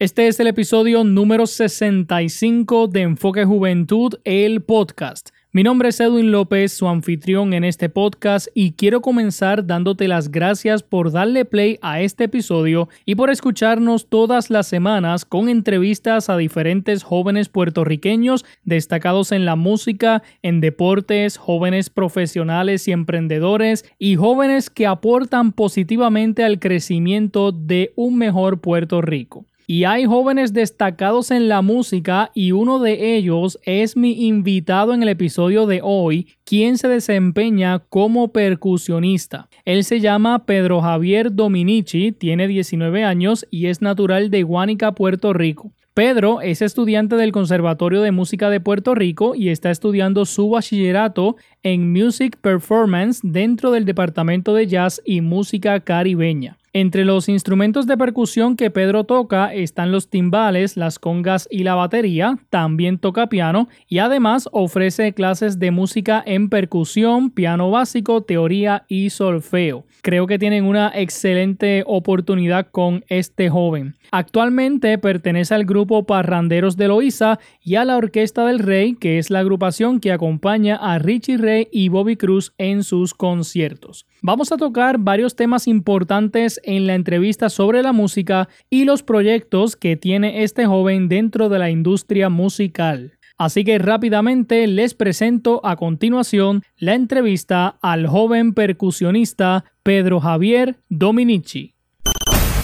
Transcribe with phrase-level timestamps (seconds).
[0.00, 5.30] Este es el episodio número 65 de Enfoque Juventud, el podcast.
[5.50, 10.30] Mi nombre es Edwin López, su anfitrión en este podcast, y quiero comenzar dándote las
[10.30, 16.30] gracias por darle play a este episodio y por escucharnos todas las semanas con entrevistas
[16.30, 24.14] a diferentes jóvenes puertorriqueños destacados en la música, en deportes, jóvenes profesionales y emprendedores, y
[24.14, 29.44] jóvenes que aportan positivamente al crecimiento de un mejor Puerto Rico.
[29.70, 35.02] Y hay jóvenes destacados en la música y uno de ellos es mi invitado en
[35.02, 39.50] el episodio de hoy, quien se desempeña como percusionista.
[39.66, 45.34] Él se llama Pedro Javier Dominici, tiene 19 años y es natural de Guánica, Puerto
[45.34, 45.70] Rico.
[45.98, 51.34] Pedro es estudiante del Conservatorio de Música de Puerto Rico y está estudiando su bachillerato
[51.62, 56.58] en Music Performance dentro del Departamento de Jazz y Música Caribeña.
[56.74, 61.74] Entre los instrumentos de percusión que Pedro toca están los timbales, las congas y la
[61.74, 68.84] batería, también toca piano y además ofrece clases de música en percusión, piano básico, teoría
[68.86, 69.86] y solfeo.
[70.02, 73.96] Creo que tienen una excelente oportunidad con este joven.
[74.10, 79.30] Actualmente pertenece al grupo Parranderos de Loíza y a la Orquesta del Rey, que es
[79.30, 81.38] la agrupación que acompaña a Richie
[81.72, 84.06] Y Bobby Cruz en sus conciertos.
[84.22, 89.76] Vamos a tocar varios temas importantes en la entrevista sobre la música y los proyectos
[89.76, 93.18] que tiene este joven dentro de la industria musical.
[93.38, 101.74] Así que rápidamente les presento a continuación la entrevista al joven percusionista Pedro Javier Dominici.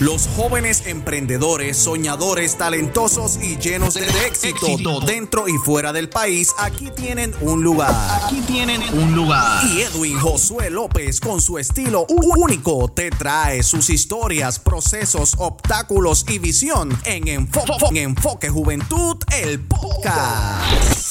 [0.05, 6.91] Los jóvenes emprendedores, soñadores, talentosos y llenos de, éxito, dentro y fuera del país, aquí
[6.91, 7.91] tienen un lugar.
[8.22, 9.64] Aquí tienen un lugar.
[9.64, 16.39] Y Edwin Josué López, con su estilo único, te trae sus historias, procesos, obstáculos y
[16.39, 21.03] visión en Enfoque, en Enfoque Juventud, el podcast.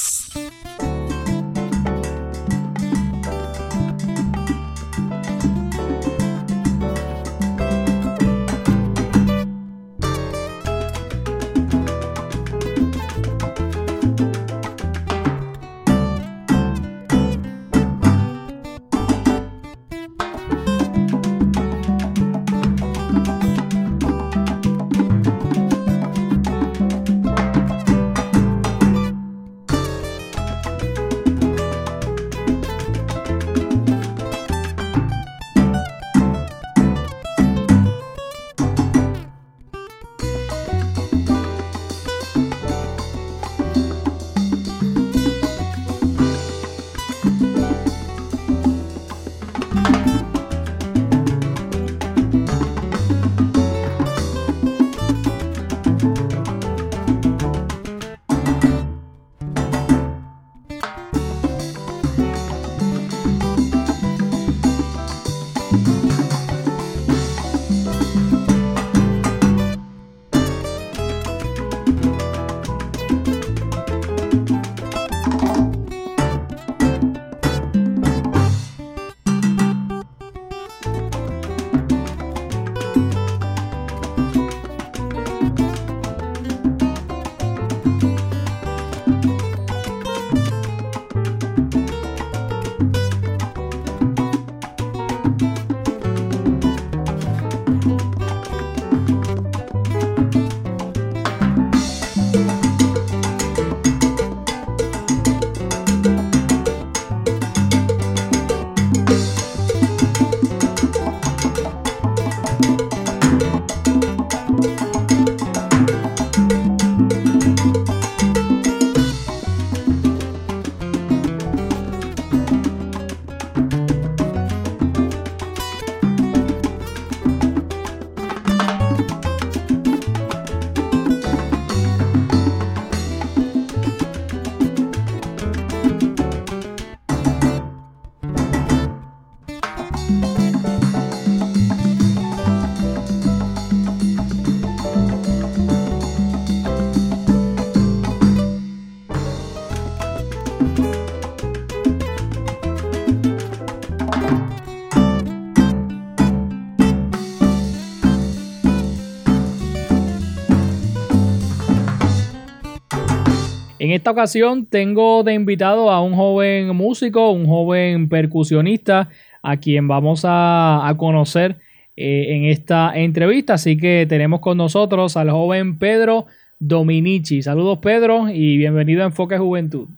[163.94, 169.08] Esta ocasión tengo de invitado a un joven músico, un joven percusionista,
[169.42, 171.58] a quien vamos a, conocer
[171.96, 173.54] eh, en esta entrevista.
[173.54, 176.26] Así que tenemos con nosotros al joven Pedro
[176.58, 177.42] Dominici.
[177.42, 179.88] Saludos Pedro y bienvenido a Enfoque Juventud.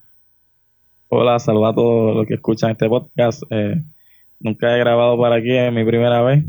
[1.08, 3.44] Hola, saludos a todos los que escuchan este podcast.
[3.50, 3.80] Eh,
[4.40, 6.44] nunca he grabado para aquí, es mi primera vez,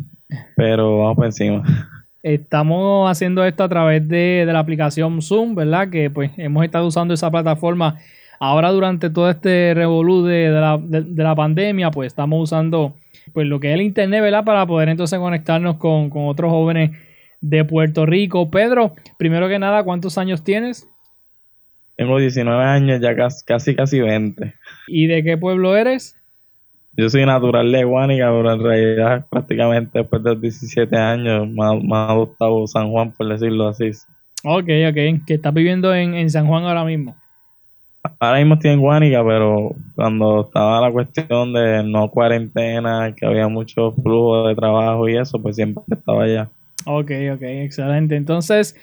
[0.56, 1.64] pero vamos por encima.
[2.24, 5.90] Estamos haciendo esto a través de, la aplicación Zoom, ¿verdad?
[5.90, 8.00] Que pues hemos estado usando esa plataforma
[8.40, 12.96] ahora durante todo este revolú de, la, de, la, pandemia, pues estamos usando
[13.34, 14.44] pues lo que es el internet, ¿verdad?
[14.44, 16.92] Para poder entonces conectarnos con, con otros jóvenes
[17.42, 18.50] de Puerto Rico.
[18.50, 20.88] Pedro, primero que nada, ¿cuántos años tienes?
[21.96, 24.54] Tengo 19 años, ya casi, casi, 20.
[24.88, 26.16] ¿Y de qué pueblo eres?
[27.00, 31.64] Yo soy natural de Guánica, pero en realidad prácticamente después de los 17 años me
[31.96, 33.92] ha, adoptado San Juan, por decirlo así.
[34.44, 35.26] Ok, ok.
[35.28, 37.16] ¿Que estás viviendo en, San Juan ahora mismo?
[38.20, 43.48] Ahora mismo estoy en Guánica, pero cuando estaba la cuestión de no cuarentena, que había
[43.48, 46.50] mucho flujo de trabajo y eso, pues siempre estaba allá.
[46.86, 48.16] Ok, ok, excelente.
[48.16, 48.76] Entonces,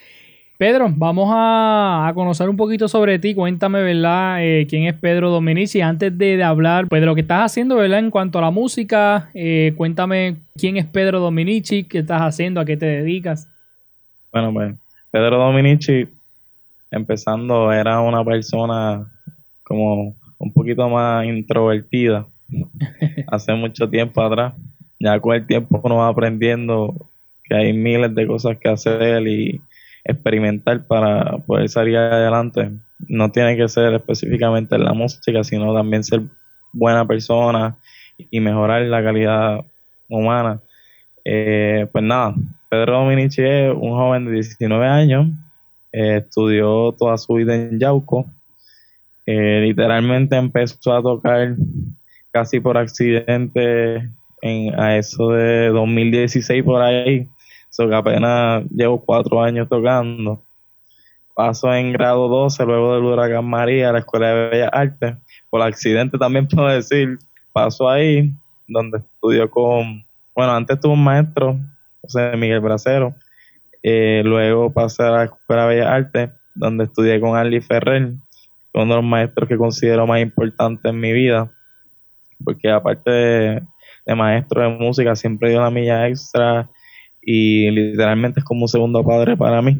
[0.57, 3.35] Pedro, vamos a, conocer un poquito sobre ti.
[3.35, 4.37] Cuéntame, ¿verdad?
[4.41, 5.81] Eh, ¿Quién es Pedro Dominici?
[5.81, 7.99] Antes de, hablar, pues, de lo que estás haciendo, ¿verdad?
[7.99, 12.65] En cuanto a la música, eh, cuéntame quién es Pedro Dominici, qué estás haciendo, a
[12.65, 13.49] qué te dedicas.
[14.33, 14.77] Bueno, pues,
[15.11, 16.07] Pedro Dominici,
[16.93, 19.07] empezando, era una persona
[19.65, 22.27] como un poquito más introvertida
[23.27, 24.55] hace mucho tiempo atrás.
[25.01, 26.95] Ya con el tiempo uno va aprendiendo
[27.43, 29.61] que hay miles de cosas que hacer y
[30.05, 32.71] experimentar para poder salir adelante.
[33.09, 36.23] No tiene que ser específicamente en la música, sino también ser
[36.73, 37.77] buena persona
[38.31, 39.65] y mejorar la calidad
[40.09, 40.61] humana.
[41.25, 42.35] Eh, pues nada,
[42.69, 45.29] Pedro Dominici es un joven de 19 años,
[45.93, 48.27] eh, estudió toda su vida en Yauco,
[49.27, 51.55] eh, literalmente empezó a tocar
[52.31, 54.11] casi por accidente
[54.43, 57.27] en, a eso de 2016 por ahí,
[57.75, 60.41] So que apenas llevo cuatro años tocando.
[61.35, 65.17] Paso en grado 12, luego del huracán María, a la Escuela de Bellas Artes.
[65.51, 67.19] Por accidente también puedo decir,
[67.53, 68.31] paso ahí,
[68.69, 70.05] donde estudió con,
[70.37, 71.57] bueno, antes tuve un maestro,
[72.01, 73.13] José Miguel Bracero.
[73.83, 78.13] Eh, luego pasé a la Escuela de Bellas Artes, donde estudié con Arlie Ferrer,
[78.73, 81.51] uno de los maestros que considero más importantes en mi vida,
[82.45, 83.63] porque aparte de,
[84.07, 86.71] de maestro de música, siempre dio la milla extra
[87.25, 89.79] y literalmente es como un segundo padre para mí.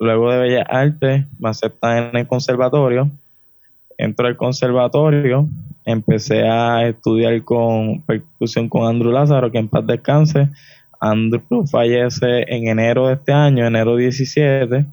[0.00, 3.10] Luego de Bellas Artes me aceptan en el conservatorio.
[3.98, 5.46] Entro al conservatorio,
[5.84, 10.48] empecé a estudiar con percusión con Andrew Lázaro, que en paz descanse.
[11.00, 14.86] Andrew fallece en enero de este año, enero 17.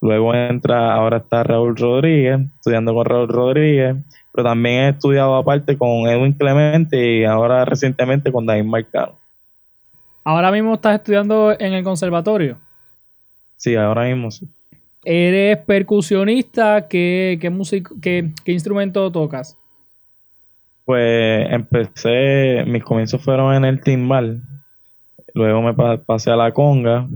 [0.00, 3.96] Luego entra, ahora está Raúl Rodríguez, estudiando con Raúl Rodríguez,
[4.32, 9.21] pero también he estudiado aparte con Edwin Clemente y ahora recientemente con David Marcano.
[10.24, 12.58] ¿Ahora mismo estás estudiando en el conservatorio?
[13.56, 14.48] Sí, ahora mismo sí.
[15.04, 16.86] ¿Eres percusionista?
[16.88, 19.56] ¿Qué, qué, qué, instrumento tocas?
[20.84, 24.42] Pues empecé, mis comienzos fueron en el timbal,
[25.34, 27.08] luego me pasé a la conga,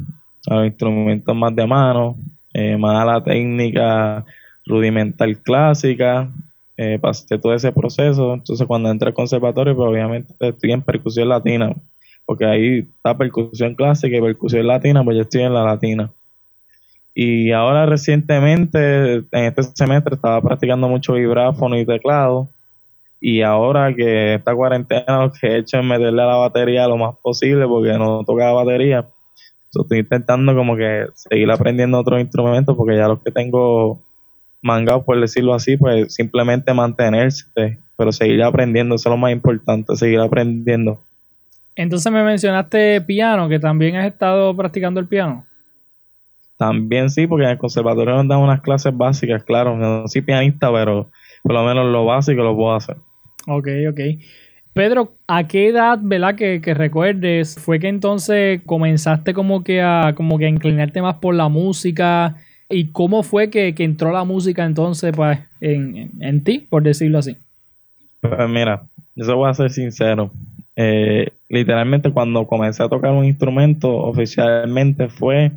[0.49, 2.17] a los instrumentos más de mano,
[2.55, 4.25] eh, más a la técnica
[4.64, 6.29] rudimental clásica,
[6.76, 11.29] eh, pasé todo ese proceso, entonces cuando entré al conservatorio, pues obviamente estoy en percusión
[11.29, 11.73] latina,
[12.26, 16.11] porque ahí está percusión clásica y percusión latina, pues yo estoy en la latina.
[17.14, 22.49] Y ahora recientemente, en este semestre, estaba practicando mucho vibráfono y teclado.
[23.21, 26.99] Y ahora que esta cuarentena lo que he hecho es meterle a la batería lo
[26.99, 29.06] más posible porque no tocaba batería.
[29.73, 34.02] estoy intentando como que seguir aprendiendo otros instrumentos porque ya los que tengo
[34.61, 37.47] mangados, por decirlo así, pues simplemente mantenerse,
[37.97, 41.00] pero seguir aprendiendo, eso es lo más importante, seguir aprendiendo.
[41.76, 45.45] Entonces me mencionaste piano, que también has estado practicando el piano.
[46.56, 49.76] También sí, porque en el conservatorio nos dan unas clases básicas, claro.
[49.76, 51.11] No soy pianista, pero
[51.42, 52.97] por lo menos lo básico lo puedo hacer.
[53.47, 54.00] Ok, ok.
[54.73, 60.38] Pedro, ¿a qué edad, verdad, que, recuerdes, fue que entonces comenzaste como que a, como
[60.38, 62.37] que a inclinarte más por la música?
[62.68, 67.37] ¿Y cómo fue que, entró la música entonces pues, en, en, ti, por decirlo así?
[68.21, 68.83] Pues mira,
[69.14, 70.30] yo voy a ser sincero.
[70.76, 75.52] Eh, literalmente cuando comencé a tocar un instrumento oficialmente fue,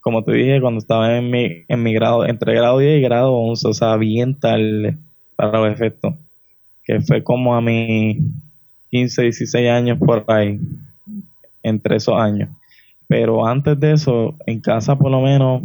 [0.00, 3.32] como te dije, cuando estaba en mi, en mi grado, entre grado 10 y grado
[3.32, 4.96] 11, o sea, bien tarde
[5.36, 6.14] para los efectos,
[6.84, 8.18] que fue como a mis
[8.90, 10.58] 15, 16 años por ahí,
[11.62, 12.48] entre esos años.
[13.08, 15.62] Pero antes de eso, en casa por lo menos,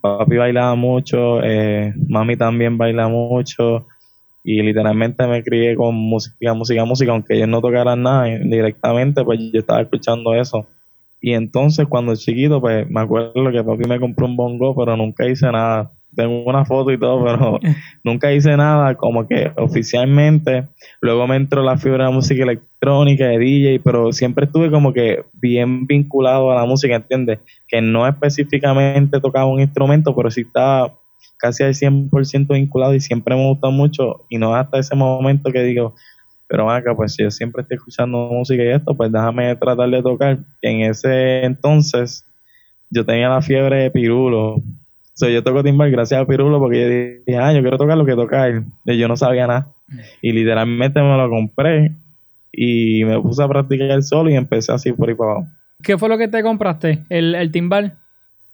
[0.00, 3.86] papi bailaba mucho, eh, mami también baila mucho,
[4.42, 9.38] y literalmente me crié con música, música, música, aunque ellos no tocaran nada directamente, pues
[9.52, 10.66] yo estaba escuchando eso.
[11.20, 15.26] Y entonces cuando chiquito, pues me acuerdo que papi me compró un bongo, pero nunca
[15.26, 15.90] hice nada.
[16.16, 17.60] Tengo una foto y todo, pero
[18.02, 20.66] nunca hice nada como que oficialmente.
[21.02, 25.24] Luego me entró la fibra de música electrónica, de DJ, pero siempre estuve como que
[25.34, 27.40] bien vinculado a la música, ¿entiendes?
[27.68, 30.94] Que no específicamente tocaba un instrumento, pero sí estaba
[31.38, 34.26] casi al 100% vinculado y siempre me gustó mucho.
[34.28, 35.94] Y no hasta ese momento que digo,
[36.46, 40.02] pero acá, pues si yo siempre estoy escuchando música y esto, pues déjame tratar de
[40.02, 40.38] tocar.
[40.62, 42.24] En ese entonces
[42.90, 44.56] yo tenía la fiebre de pirulo.
[44.56, 44.62] O
[45.14, 46.88] sea, yo toco timbal gracias a pirulo porque yo
[47.24, 48.64] dije, ah, yo quiero tocar lo que toca él.
[48.84, 49.68] Y yo no sabía nada.
[50.20, 51.92] Y literalmente me lo compré
[52.52, 55.46] y me puse a practicar el solo y empecé así por ahí para abajo.
[55.82, 57.04] ¿Qué fue lo que te compraste?
[57.08, 57.94] ¿El, el timbal?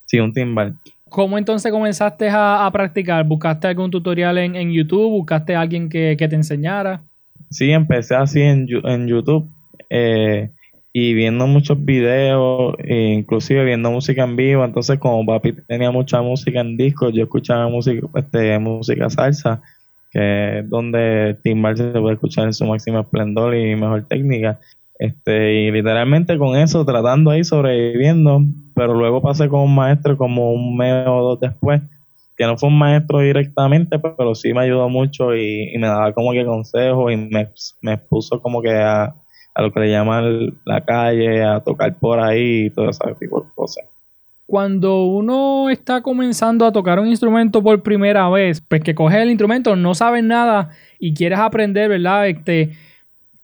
[0.05, 0.77] Sí, un timbal.
[1.09, 3.25] ¿Cómo entonces comenzaste a, practicar?
[3.25, 5.11] ¿Buscaste algún tutorial en, en YouTube?
[5.11, 7.01] ¿Buscaste a alguien que, que te enseñara?
[7.51, 9.49] Sí, empecé así en, en YouTube
[9.89, 10.51] eh,
[10.93, 14.65] y viendo muchos videos, e inclusive viendo música en vivo.
[14.65, 19.63] Entonces, como papi tenía mucha música en disco, yo escuchaba música, este, música salsa,
[20.11, 24.59] que es donde timbal se puede escuchar en su máximo esplendor y mejor técnica.
[24.99, 28.41] Este, y literalmente con eso, tratando ahí, sobreviviendo,
[28.75, 31.83] pero luego pasé con un maestro como un mes o dos después
[32.37, 36.33] que no fue un maestro directamente, pero sí me ayudó mucho y, me daba como
[36.33, 37.49] que consejos y me,
[37.81, 39.15] me puso como que a,
[39.57, 43.49] lo que le llaman la calle, a tocar por ahí y todo ese tipo de
[43.55, 43.85] cosas.
[44.45, 49.31] Cuando uno está comenzando a tocar un instrumento por primera vez, pues que coges el
[49.31, 52.29] instrumento, no sabes nada y quieres aprender, ¿verdad?
[52.29, 52.73] Este,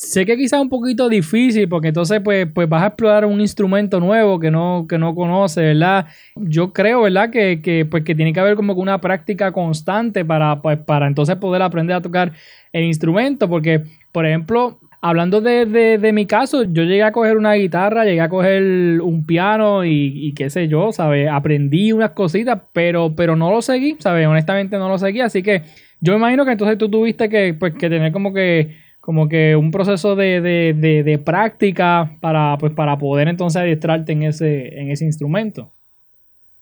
[0.02, 3.40] Sé que quizás es un poquito difícil porque entonces pues, pues vas a explorar un
[3.40, 6.06] instrumento nuevo que no, que no conoces, ¿verdad?
[6.34, 7.30] Yo creo, ¿verdad?
[7.30, 11.36] Que, que, pues, que tiene que haber como una práctica constante para, pues, para entonces
[11.36, 12.32] poder aprender a tocar
[12.72, 17.54] el instrumento porque, por ejemplo, hablando de, de, mi caso, yo llegué a coger una
[17.54, 21.28] guitarra, llegué a coger un piano y, y qué sé yo, ¿sabes?
[21.30, 24.26] Aprendí unas cositas, pero, pero no lo seguí, ¿sabes?
[24.26, 25.62] Honestamente no lo seguí, así que
[26.00, 29.72] yo imagino que entonces tú tuviste que, pues, que tener como que como que un
[29.72, 35.04] proceso de, de, de, práctica para, pues, para poder entonces adiestrarte en ese, en ese
[35.04, 35.72] instrumento.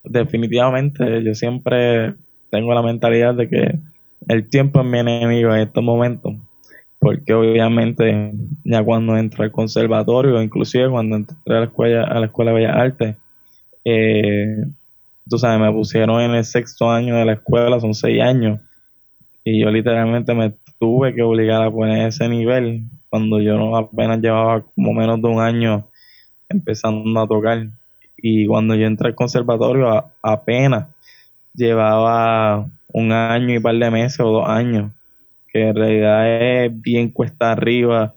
[0.03, 2.15] Definitivamente, yo siempre
[2.51, 3.79] tengo la mentalidad de que
[4.27, 6.35] el tiempo es mi enemigo en estos momentos,
[6.99, 8.33] porque obviamente
[8.65, 12.57] ya cuando entré al conservatorio, inclusive cuando entré a la escuela, a la escuela de
[12.57, 13.17] Bellas Artes,
[13.85, 14.65] eh,
[15.29, 18.61] tú sabes, me pusieron en el sexto año de la escuela, son seis años,
[19.45, 24.21] y yo literalmente me tuve que obligar a poner ese nivel cuando yo no apenas
[24.21, 25.87] llevaba como menos de un año
[26.49, 27.67] empezando a tocar.
[28.17, 30.89] Y cuando yo entré al conservatorio apenas
[31.55, 34.91] llevaba un año y par de meses o dos años,
[35.53, 38.15] que en realidad es bien cuesta arriba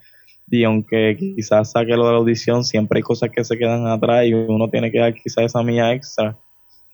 [0.49, 4.25] y aunque quizás saque lo de la audición, siempre hay cosas que se quedan atrás
[4.25, 6.35] y uno tiene que dar quizás esa milla extra,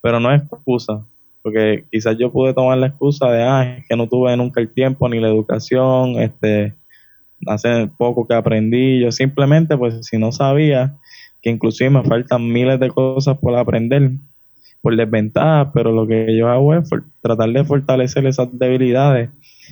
[0.02, 1.04] pero no es excusa,
[1.42, 5.08] porque quizás yo pude tomar la excusa de, ah, que no tuve nunca el tiempo
[5.08, 6.74] ni la educación, este,
[7.48, 10.96] hace poco que aprendí, yo simplemente, pues si no sabía,
[11.42, 14.12] que inclusive me faltan miles de cosas por aprender,
[14.82, 16.90] por desventajas, pero lo que yo hago es
[17.22, 19.30] tratar de fortalecer esas debilidades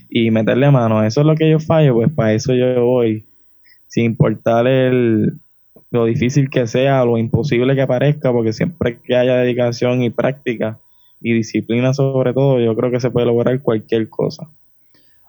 [0.09, 1.03] y meterle mano.
[1.03, 3.25] Eso es lo que yo fallo, pues para eso yo voy,
[3.87, 5.33] sin importar el,
[5.91, 10.79] lo difícil que sea, lo imposible que parezca, porque siempre que haya dedicación y práctica,
[11.21, 14.47] y disciplina sobre todo, yo creo que se puede lograr cualquier cosa.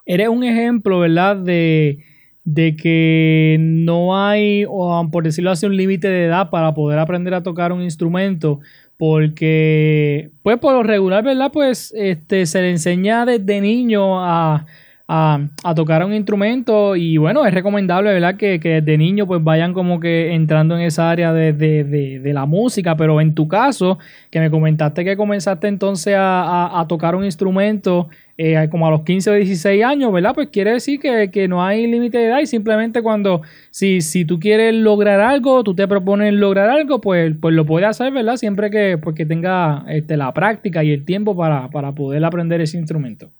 [0.07, 1.37] Eres un ejemplo, ¿verdad?
[1.37, 1.99] De,
[2.45, 7.35] de que no hay, o por decirlo así, un límite de edad para poder aprender
[7.35, 8.61] a tocar un instrumento,
[8.97, 11.51] porque, pues por lo regular, ¿verdad?
[11.53, 14.67] Pues este, se le enseña desde niño a
[15.11, 18.37] a, tocar un instrumento y bueno, es recomendable, ¿verdad?
[18.37, 22.95] Que, que desde niño pues vayan como que entrando en esa área de, la música,
[22.97, 23.99] pero en tu caso,
[24.31, 29.31] que me comentaste que comenzaste entonces a, tocar un instrumento eh, como a los 15
[29.31, 30.35] o 16 años, ¿verdad?
[30.35, 34.39] Pues quiere decir que, no hay límite de edad y simplemente cuando, si, si tú
[34.39, 38.37] quieres lograr algo, tú te propones lograr algo, pues, pues lo puedes hacer, ¿verdad?
[38.37, 42.79] Siempre que, pues, tenga este, la práctica y el tiempo para, para poder aprender ese
[42.79, 43.31] instrumento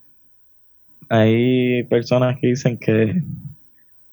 [1.09, 3.23] hay personas que dicen que,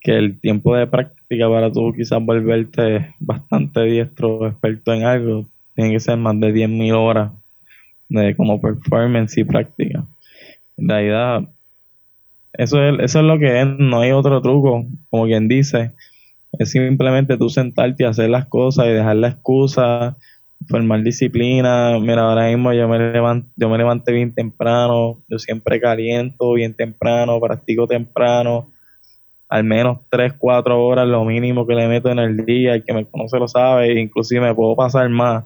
[0.02, 5.92] que el tiempo de práctica para tú quizás volverte bastante diestro, experto en algo, tiene
[5.92, 7.32] que ser más de 10.000 horas
[8.10, 10.06] de como performance y práctica.
[10.78, 11.44] En realidad,
[12.54, 15.92] eso es, eso es lo que es, no hay otro truco, como quien dice,
[16.58, 20.16] es simplemente tú sentarte y hacer las cosas y dejar la excusa
[20.68, 21.98] formar disciplina.
[22.00, 26.74] Mira, ahora mismo yo me levanto, yo me levanté bien temprano, yo siempre caliento bien
[26.74, 28.68] temprano, practico temprano.
[29.48, 32.94] al menos 3, 4 horas, lo mínimo que le meto en el día, el que
[32.94, 35.46] me conoce lo sabe, inclusive me puedo pasar más.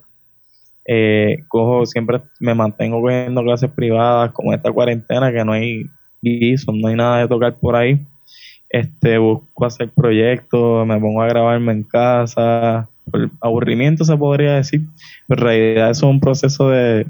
[0.86, 5.86] Eh, cojo, siempre me mantengo cogiendo clases privadas, como esta cuarentena, que no hay
[6.22, 8.00] guiso, no hay nada de tocar por ahí.
[8.70, 14.82] Este, busco hacer proyectos, me pongo a grabarme en casa, por aburrimiento se podría decir,
[15.28, 17.06] pero en realidad es un proceso de,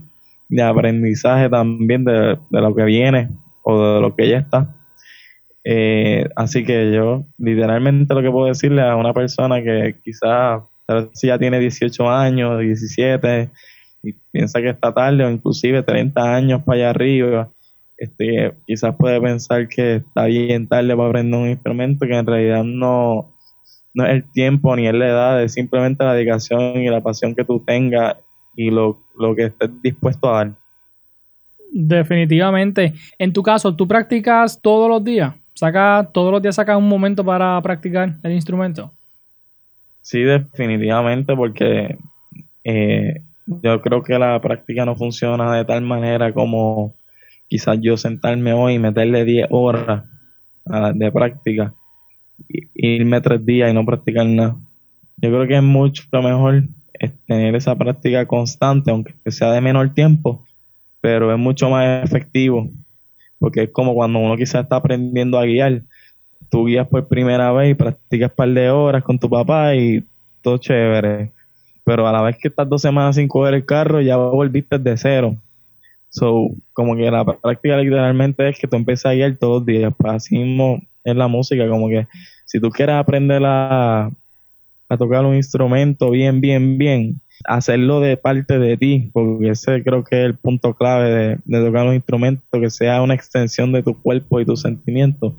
[0.49, 3.29] de aprendizaje también de, de, lo que viene
[3.63, 4.75] o de lo que ya está.
[5.63, 10.61] Eh, así que yo literalmente lo que puedo decirle a una persona que quizás
[11.13, 13.49] si ya tiene 18 años, 17
[14.03, 17.49] y piensa que está tarde o inclusive 30 años para allá arriba,
[17.97, 22.63] este, quizás puede pensar que está bien tarde para aprender un instrumento que en realidad
[22.63, 23.35] no,
[23.93, 27.35] no es el tiempo ni es la edad, es simplemente la dedicación y la pasión
[27.35, 28.17] que tú tengas
[28.55, 30.51] y lo, lo que estés dispuesto a dar.
[31.71, 32.93] Definitivamente.
[33.17, 35.33] En tu caso, ¿tú practicas todos los días?
[35.53, 38.91] ¿Saca, ¿Todos los días sacas un momento para practicar el instrumento?
[40.01, 41.97] Sí, definitivamente, porque
[42.63, 46.93] eh, yo creo que la práctica no funciona de tal manera como
[47.47, 50.05] quizás yo sentarme hoy y meterle 10 horas
[50.93, 51.73] de práctica
[52.75, 54.55] irme tres días y no practicar nada.
[55.17, 56.63] Yo creo que es mucho mejor
[57.27, 60.45] tener esa práctica constante, aunque sea de menor tiempo,
[61.01, 62.69] pero es mucho más efectivo,
[63.37, 65.81] porque es como cuando uno quizás está aprendiendo a guiar,
[66.49, 70.03] tú guías por primera vez y practicas un par de horas con tu papá y
[70.41, 71.31] todo chévere,
[71.83, 74.97] pero a la vez que estás dos semanas sin coger el carro, ya volviste de
[74.97, 75.35] cero.
[76.09, 79.93] So, como que la práctica literalmente es que tú empiezas a guiar todos los días,
[79.95, 80.81] pues así mismo
[81.15, 82.07] la música, como que
[82.45, 84.09] si tú quieres aprender a,
[84.89, 90.03] a tocar un instrumento bien, bien, bien, hacerlo de parte de ti, porque ese creo
[90.03, 93.93] que es el punto clave de, tocar un instrumento, que sea una extensión de tu
[94.01, 95.33] cuerpo y tus sentimientos.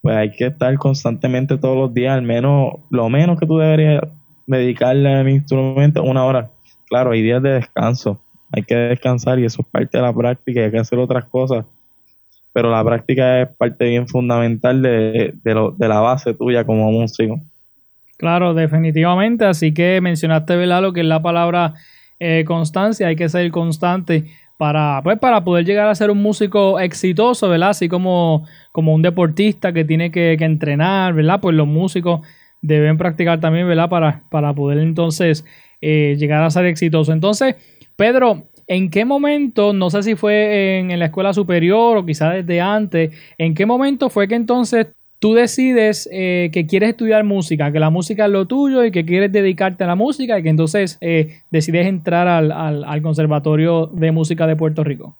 [0.00, 4.02] Pues hay que estar constantemente todos los días, al menos, lo menos que tú deberías
[4.46, 6.50] dedicarle al instrumento una hora.
[6.88, 8.18] Claro, hay días de descanso,
[8.50, 11.66] hay que descansar y eso es parte de la práctica, hay que hacer otras cosas
[12.52, 17.40] pero la práctica es parte bien fundamental de, de, la base tuya como músico.
[18.16, 19.44] Claro, definitivamente.
[19.44, 20.82] Así que mencionaste, ¿verdad?
[20.82, 21.74] Lo que es la palabra
[22.18, 23.06] eh, constancia.
[23.06, 24.24] Hay que ser constante
[24.58, 27.70] para, pues, para poder llegar a ser un músico exitoso, ¿verdad?
[27.70, 31.40] Así como, como un deportista que tiene que, entrenar, ¿verdad?
[31.40, 32.20] Pues los músicos
[32.60, 33.88] deben practicar también, ¿verdad?
[33.88, 35.46] Para, para poder entonces
[35.80, 37.12] eh, llegar a ser exitoso.
[37.12, 37.56] Entonces,
[37.96, 42.60] Pedro, ¿En qué momento, no sé si fue en, la escuela superior o quizás desde
[42.60, 44.86] antes, en qué momento fue que entonces
[45.18, 49.04] tú decides eh, que quieres estudiar música, que la música es lo tuyo y que
[49.04, 54.46] quieres dedicarte a la música y que entonces eh, decides entrar al, Conservatorio de Música
[54.46, 55.16] de Puerto Rico?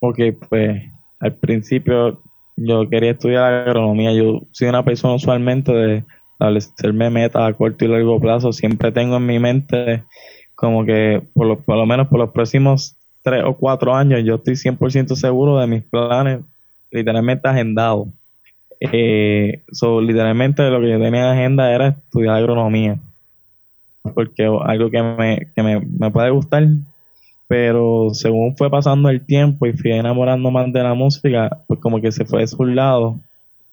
[0.00, 0.84] Ok, pues
[1.20, 2.22] al principio
[2.56, 4.14] yo quería estudiar agronomía.
[4.14, 8.54] Yo soy una persona usualmente de establecerme metas a corto y largo plazo.
[8.54, 10.02] Siempre tengo en mi mente
[10.58, 14.34] como que por lo, por lo menos por los próximos tres o cuatro años yo
[14.34, 16.40] estoy 100% seguro de mis planes
[16.90, 18.08] literalmente agendados.
[18.80, 19.62] Eh,
[20.02, 22.98] literalmente lo que yo tenía en agenda era estudiar agronomía,
[24.14, 26.66] porque algo que me, que me, me puede gustar,
[27.46, 32.00] pero según fue pasando el tiempo y fui enamorando más de la música, pues como
[32.00, 33.14] que se fue de su lado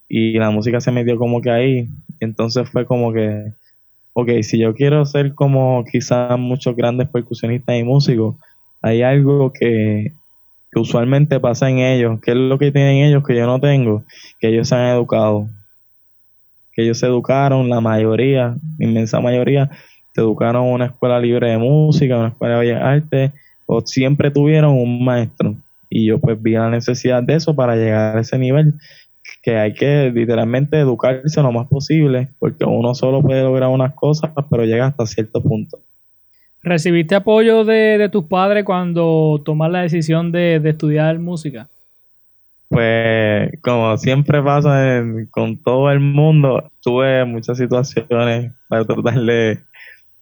[0.07, 3.53] y la música se metió como que ahí, entonces fue como que
[4.17, 8.35] ok, si yo quiero ser como quizás muchos grandes percusionistas y músicos,
[8.81, 10.13] hay algo que,
[10.73, 14.03] usualmente pasa en ellos, que es lo que tienen ellos que yo no tengo,
[14.39, 15.47] que ellos se han educado,
[16.73, 19.69] que ellos se educaron, la mayoría, inmensa mayoría,
[20.13, 23.31] se educaron en una escuela libre de música, una escuela de bellas artes,
[23.65, 25.55] o siempre tuvieron un maestro.
[25.89, 28.73] Y yo pues vi la necesidad de eso para llegar a ese nivel
[29.45, 34.31] que hay que literalmente educarse lo más posible, porque uno solo puede lograr unas cosas,
[34.49, 35.77] pero llega hasta cierto punto.
[36.63, 41.69] ¿Recibiste apoyo de, tus padres cuando tomas la decisión de, estudiar música?
[42.69, 49.59] Pues como siempre pasa con todo el mundo, tuve muchas situaciones para tratar de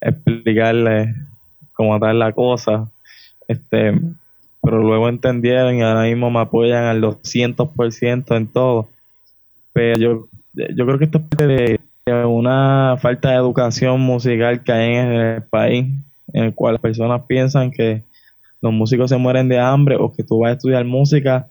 [0.01, 1.15] explicarles
[1.71, 2.89] cómo tal la cosa,
[3.47, 3.97] este,
[4.61, 8.89] pero luego entendieron y ahora mismo me apoyan al 200% en todo.
[9.73, 11.79] Pero yo, yo creo que esto es parte de
[12.25, 15.85] una falta de educación musical que hay en el país,
[16.33, 18.03] en el cual las personas piensan que
[18.61, 21.47] los músicos se mueren de hambre o que tú vas a estudiar música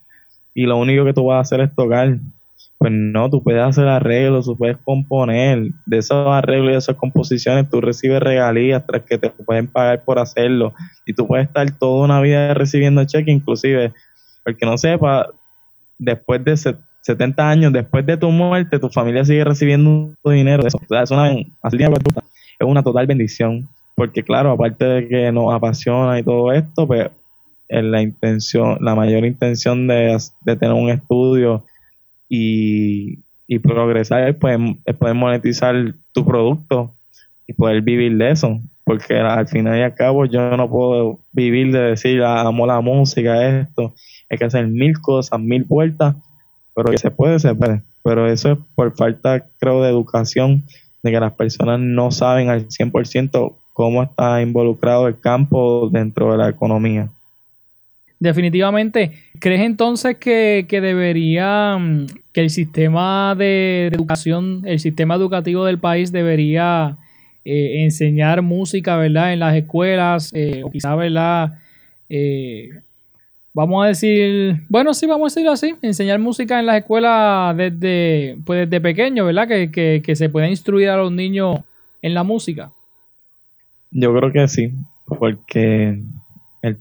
[0.54, 2.18] y lo único que tú vas a hacer es tocar.
[2.78, 5.68] Pues no, tú puedes hacer arreglos, tú puedes componer.
[5.86, 10.02] De esos arreglos y de esas composiciones tú recibes regalías tras que te pueden pagar
[10.04, 10.74] por hacerlo.
[11.06, 13.92] Y tú puedes estar toda una vida recibiendo cheque, inclusive,
[14.44, 15.28] porque no sepa,
[15.98, 16.52] después de
[17.02, 20.66] 70 años después de tu muerte, tu familia sigue recibiendo dinero.
[20.66, 20.78] Eso.
[20.90, 21.46] es, una, es
[22.60, 23.68] una total bendición.
[23.94, 27.10] Porque claro, aparte de que nos apasiona y todo esto, pues
[27.68, 31.64] la intención, la mayor intención de, tener un estudio
[32.28, 33.18] y,
[33.62, 35.74] progresar pues, es poder monetizar
[36.12, 36.92] tu producto
[37.46, 38.60] y poder vivir de eso.
[38.84, 42.80] Porque al final y al cabo yo no puedo vivir de decir, ah, amo la
[42.80, 43.94] música, esto.
[44.28, 46.16] Hay que hacer mil cosas, mil vueltas,
[46.74, 47.82] pero que se puede, se puede.
[48.02, 50.64] Pero eso es por falta, creo, de educación,
[51.02, 56.38] de que las personas no saben al 100% cómo está involucrado el campo dentro de
[56.38, 57.08] la economía.
[58.22, 59.12] Definitivamente.
[59.40, 66.12] ¿Crees entonces que, debería, mm, que el sistema de, educación, el sistema educativo del país
[66.12, 66.98] debería
[67.44, 69.32] eh, enseñar música, ¿verdad?
[69.32, 71.58] En las escuelas, eh, o quizá, ¿verdad?
[72.08, 72.68] Eh,
[73.54, 78.36] vamos a decir, bueno, sí, vamos a decirlo así, enseñar música en las escuelas desde,
[78.44, 79.48] pues desde pequeño, ¿verdad?
[79.48, 81.60] Que, que se pueda instruir a los niños
[82.00, 82.70] en la música.
[83.90, 84.72] Yo creo que sí,
[85.06, 86.00] porque
[86.62, 86.78] el,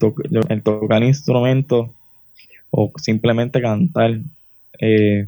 [0.50, 1.90] el tocar instrumentos
[2.70, 4.20] o simplemente cantar,
[4.80, 5.28] eh,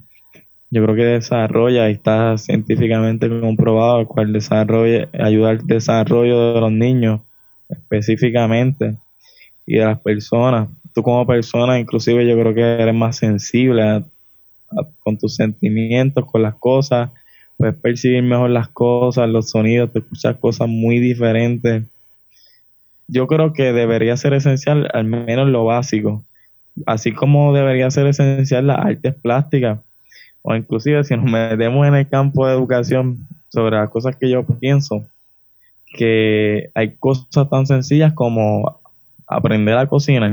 [0.71, 6.61] yo creo que desarrolla y está científicamente comprobado el cual desarrolla, ayuda al desarrollo de
[6.61, 7.21] los niños
[7.69, 8.95] específicamente
[9.65, 10.69] y de las personas.
[10.93, 14.03] Tú como persona inclusive yo creo que eres más sensible
[14.99, 17.09] con tus sentimientos, con las cosas,
[17.57, 21.83] puedes percibir mejor las cosas, los sonidos, te escuchas cosas muy diferentes.
[23.07, 26.23] Yo creo que debería ser esencial al menos lo básico,
[26.85, 29.79] así como debería ser esencial las artes plásticas,
[30.41, 34.43] o inclusive si nos metemos en el campo de educación sobre las cosas que yo
[34.43, 35.03] pienso,
[35.95, 38.79] que hay cosas tan sencillas como
[39.27, 40.31] aprender a cocinar.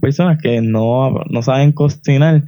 [0.00, 2.42] Personas que no, no saben cocinar,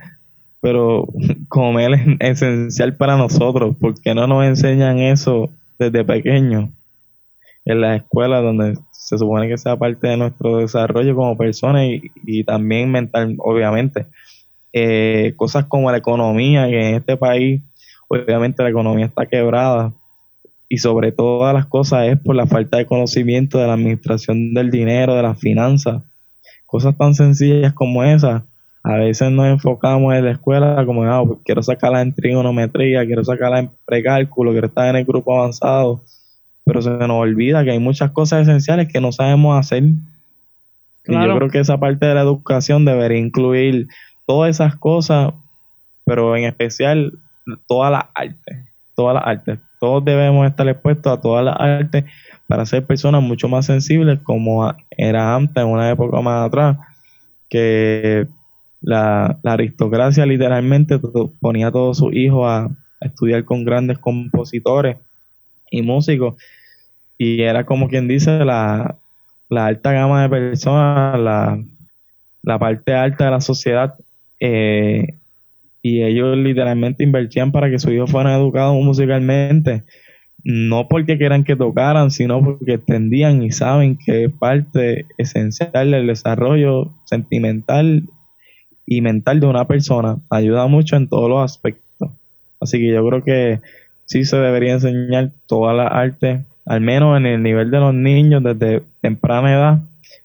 [0.61, 1.09] pero
[1.49, 6.71] comer es esencial para nosotros, porque no nos enseñan eso desde pequeños
[7.65, 11.87] en las escuelas donde se supone que sea parte de nuestro desarrollo como personas
[12.27, 14.07] y, también mental, obviamente.
[14.73, 17.63] Eh, cosas como la economía, que en este país,
[18.09, 19.93] obviamente la economía está quebrada
[20.69, 24.71] y sobre todas las cosas es por la falta de conocimiento de la administración del
[24.71, 26.03] dinero, de las finanzas.
[26.75, 28.43] Cosas tan sencillas como esas.
[28.83, 33.25] A veces nos enfocamos en la escuela como, ah, pues quiero sacarla en trigonometría, quiero
[33.25, 36.03] sacarla en precálculo, quiero estar en el grupo avanzado
[36.65, 39.85] pero se nos olvida que hay muchas cosas esenciales que no sabemos hacer.
[39.85, 43.87] Y yo creo que esa parte de la educación debería incluir
[44.27, 45.33] todas esas cosas,
[46.05, 47.13] pero en especial
[47.69, 49.59] todas las artes, todas las artes.
[49.79, 52.05] Todos debemos estar expuestos a todas las artes
[52.47, 56.77] para ser personas mucho más sensibles como era antes, en una época más atrás,
[57.49, 58.27] que
[58.81, 60.99] la, aristocracia literalmente
[61.41, 64.97] ponía a todos sus hijos a estudiar con grandes compositores
[65.71, 66.37] y músicos.
[67.17, 68.99] Y era como quien dice la,
[69.51, 71.19] alta gama de personas,
[72.43, 73.95] la, parte alta de la sociedad.
[74.41, 75.19] Eh,
[75.81, 79.85] y ellos literalmente invertían para que sus hijos fueran educados musicalmente.
[80.45, 86.07] No porque quieran que tocaran, sino porque entendían y saben que es parte esencial del
[86.07, 88.05] desarrollo sentimental
[88.87, 90.19] y mental de una persona.
[90.29, 92.11] Ayuda mucho en todos los aspectos.
[92.61, 93.61] Así que yo creo que
[94.05, 98.43] sí se debería enseñar todas las artes, al menos en el nivel de los niños
[98.43, 99.79] desde temprana edad,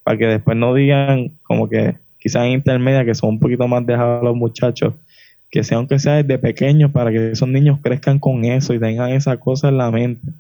[0.04, 3.86] para que después no digan como que quizás en intermedia que son un poquito más
[3.86, 4.94] dejados los muchachos,
[5.52, 9.12] que sea aunque sea desde pequeños para que esos niños crezcan con eso y tengan
[9.12, 10.32] esa cosa en la mente.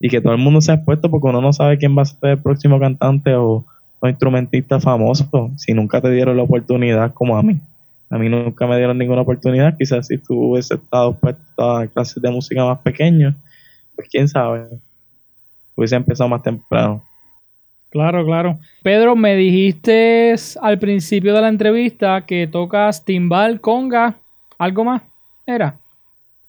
[0.00, 2.30] Y que todo el mundo sea expuesto porque uno no sabe quién va a ser
[2.30, 3.64] el próximo cantante o,
[4.06, 7.58] instrumentista famoso si nunca te dieron la oportunidad como a mí.
[8.10, 9.78] A mí nunca me dieron ninguna oportunidad.
[9.78, 13.34] Quizás si tú hubiese estado puesto a clases de música más pequeños,
[13.96, 14.66] pues quién sabe.
[15.74, 17.02] Hubiese empezado más temprano.
[17.94, 18.58] Claro, claro.
[18.82, 24.16] Pedro, me dijiste al principio de la entrevista que tocas timbal, conga,
[24.58, 25.02] algo más.
[25.46, 25.76] ¿Era?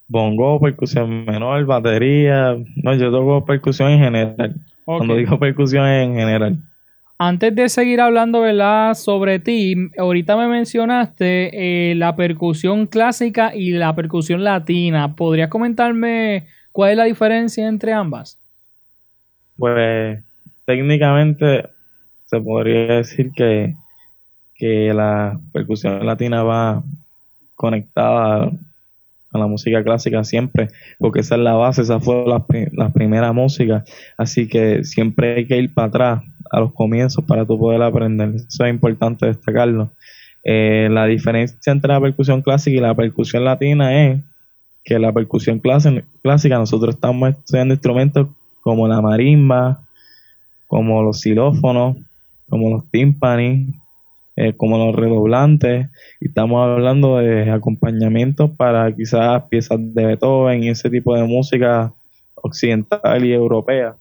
[0.07, 2.57] Bongo, percusión menor, batería.
[2.77, 4.55] No, yo toco percusión en general.
[4.85, 6.57] Cuando digo percusión en general.
[7.19, 8.95] Antes de seguir hablando, ¿verdad?
[8.95, 15.13] Sobre ti, ahorita me mencionaste eh, la percusión clásica y la percusión latina.
[15.15, 18.39] ¿Podrías comentarme cuál es la diferencia entre ambas?
[19.57, 20.24] Pues
[20.65, 21.69] técnicamente
[22.25, 23.75] se podría decir que,
[24.55, 26.83] que la percusión latina va
[27.55, 28.51] conectada
[29.31, 33.33] a la música clásica siempre, porque esa es la base, esa fue la, la primera
[33.33, 33.83] música,
[34.17, 38.29] así que siempre hay que ir para atrás a los comienzos para tú poder aprender.
[38.35, 39.91] Eso es importante destacarlo.
[40.43, 44.21] Eh, la diferencia entre la percusión clásica y la percusión latina es
[44.83, 48.27] que la percusión clásica nosotros estamos estudiando instrumentos
[48.61, 49.84] como la marimba,
[50.75, 51.95] como los xilófonos,
[52.49, 53.73] como los tímpanis,
[54.35, 60.69] eh, como los redoblantes, y estamos hablando de acompañamientos para quizás piezas de Beethoven y
[60.69, 61.93] ese tipo de música
[62.35, 63.95] occidental y europea.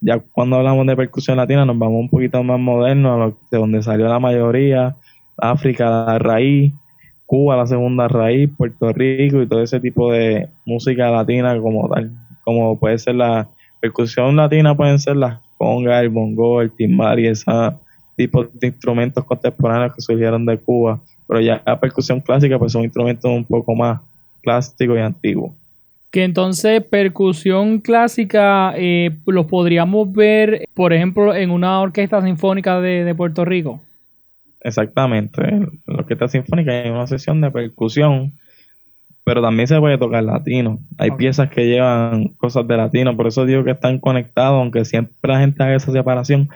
[0.00, 4.06] Ya cuando hablamos de percusión latina nos vamos un poquito más moderno, de donde salió
[4.06, 4.94] la mayoría,
[5.36, 6.72] África la raíz,
[7.26, 12.12] Cuba la segunda raíz, Puerto Rico y todo ese tipo de música latina como tal,
[12.44, 13.48] como puede ser la
[13.80, 17.78] percusión latina, pueden ser las congas, el bongo, el timbal y esa
[18.16, 22.84] tipos de instrumentos contemporáneos que surgieron de Cuba, pero ya la percusión clásica pues son
[22.84, 24.00] instrumentos un poco más
[24.42, 25.52] clásicos y antiguos.
[26.10, 33.14] Que entonces percusión clásica eh, los podríamos ver, por ejemplo, en una orquesta sinfónica de,
[33.14, 33.80] Puerto Rico.
[34.62, 38.32] Exactamente, en la orquesta sinfónica hay una sesión de percusión,
[39.24, 40.78] pero también se puede tocar latino.
[40.98, 45.14] Hay piezas que llevan cosas de latino, por eso digo que están conectados, aunque siempre
[45.22, 46.48] la gente haga esa separación,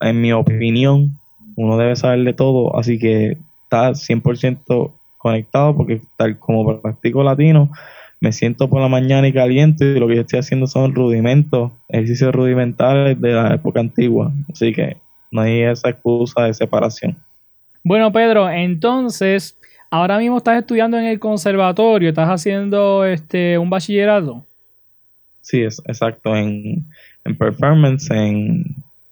[0.00, 1.18] en mi opinión,
[1.56, 7.70] uno debe saber de todo, así que está 100% conectado porque tal como practico latino,
[8.20, 11.72] me siento por la mañana y caliente y lo que yo estoy haciendo son rudimentos,
[11.88, 14.96] ejercicios rudimentales de la época antigua, así que
[15.30, 17.16] no hay esa excusa de separación.
[17.84, 19.57] Bueno, Pedro, entonces,
[19.90, 24.44] ahora mismo estás estudiando en el conservatorio, estás haciendo este un bachillerato.
[25.40, 26.84] Sí, es exacto, en,
[27.24, 28.64] en performance, en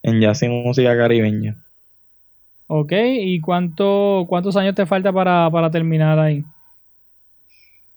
[0.07, 1.57] en jazz y música caribeña.
[2.69, 6.45] Ok, ¿y cuánto, cuántos años te falta para, terminar ahí?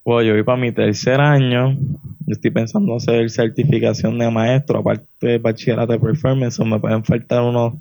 [0.02, 1.74] Pues yo voy para mi tercer año.
[1.74, 7.44] Yo estoy pensando hacer certificación de maestro, aparte de bachillerato de performance, me pueden faltar
[7.44, 7.76] unos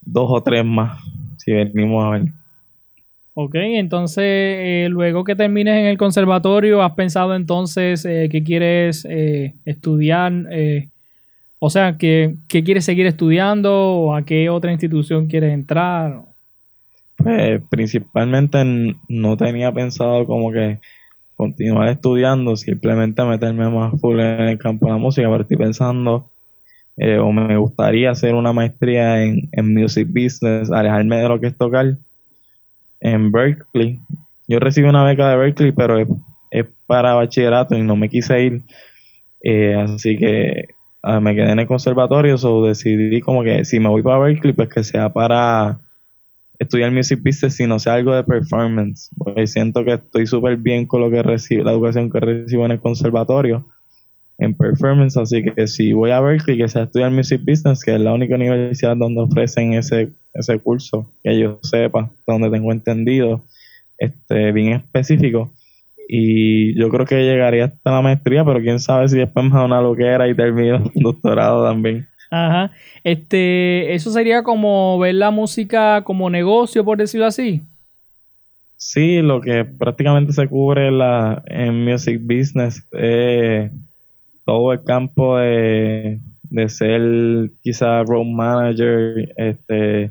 [0.00, 0.98] dos o tres más,
[1.36, 2.39] si venimos a ver.
[3.42, 9.06] Ok, entonces eh, luego que termines en el conservatorio, ¿has pensado entonces eh, que quieres
[9.08, 10.30] eh, estudiar?
[11.58, 16.20] O sea, ¿qué, quieres seguir estudiando o a qué otra institución quieres entrar?
[17.16, 18.62] Pues principalmente
[19.08, 20.78] no tenía pensado como que
[21.34, 26.28] continuar estudiando, simplemente meterme más full en el campo de la música, pero estoy pensando
[26.98, 31.56] eh, o me gustaría hacer una maestría en, music business, alejarme de lo que es
[31.56, 31.96] tocar
[33.00, 33.98] en Berkeley.
[34.48, 35.98] Yo recibí una beca de Berkeley, pero
[36.50, 38.62] es, para bachillerato y no me quise ir.
[39.42, 40.68] Eh, así que
[41.02, 44.52] Ah, me quedé en el conservatorio, so decidí como que si me voy para Berkeley,
[44.52, 45.78] pues que sea para
[46.58, 50.86] estudiar music business, si no sea algo de performance, porque siento que estoy súper bien
[50.86, 53.66] con lo que recibo, la educación que recibo en el conservatorio,
[54.40, 58.00] en performance, así que si voy a Berkeley, que sea estudiar music business, que es
[58.00, 63.42] la única universidad donde ofrecen ese, ese curso, que yo sepa, donde tengo entendido,
[63.98, 65.50] este, bien específico,
[66.08, 69.64] y yo creo que llegaría hasta la maestría, pero quién sabe si después me da
[69.64, 72.06] una loquera y termino un doctorado también.
[72.30, 72.72] Ajá.
[73.04, 77.60] Este, eso sería como ver la música como negocio, por decirlo así.
[78.76, 83.70] Sí, lo que prácticamente se cubre la, en music business es
[84.44, 86.18] todo el campo de,
[86.50, 90.10] de ser quizá road manager, este,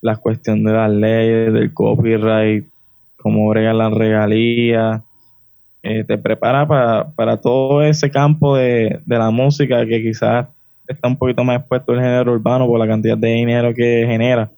[0.00, 2.64] la cuestión de las leyes, del copyright,
[3.16, 5.02] cómo bregan las regalías,
[5.82, 6.66] eh, te prepara
[7.14, 10.48] para, todo ese campo de, la música que quizás
[10.86, 14.50] está un poquito más expuesto al género urbano por la cantidad de dinero que genera.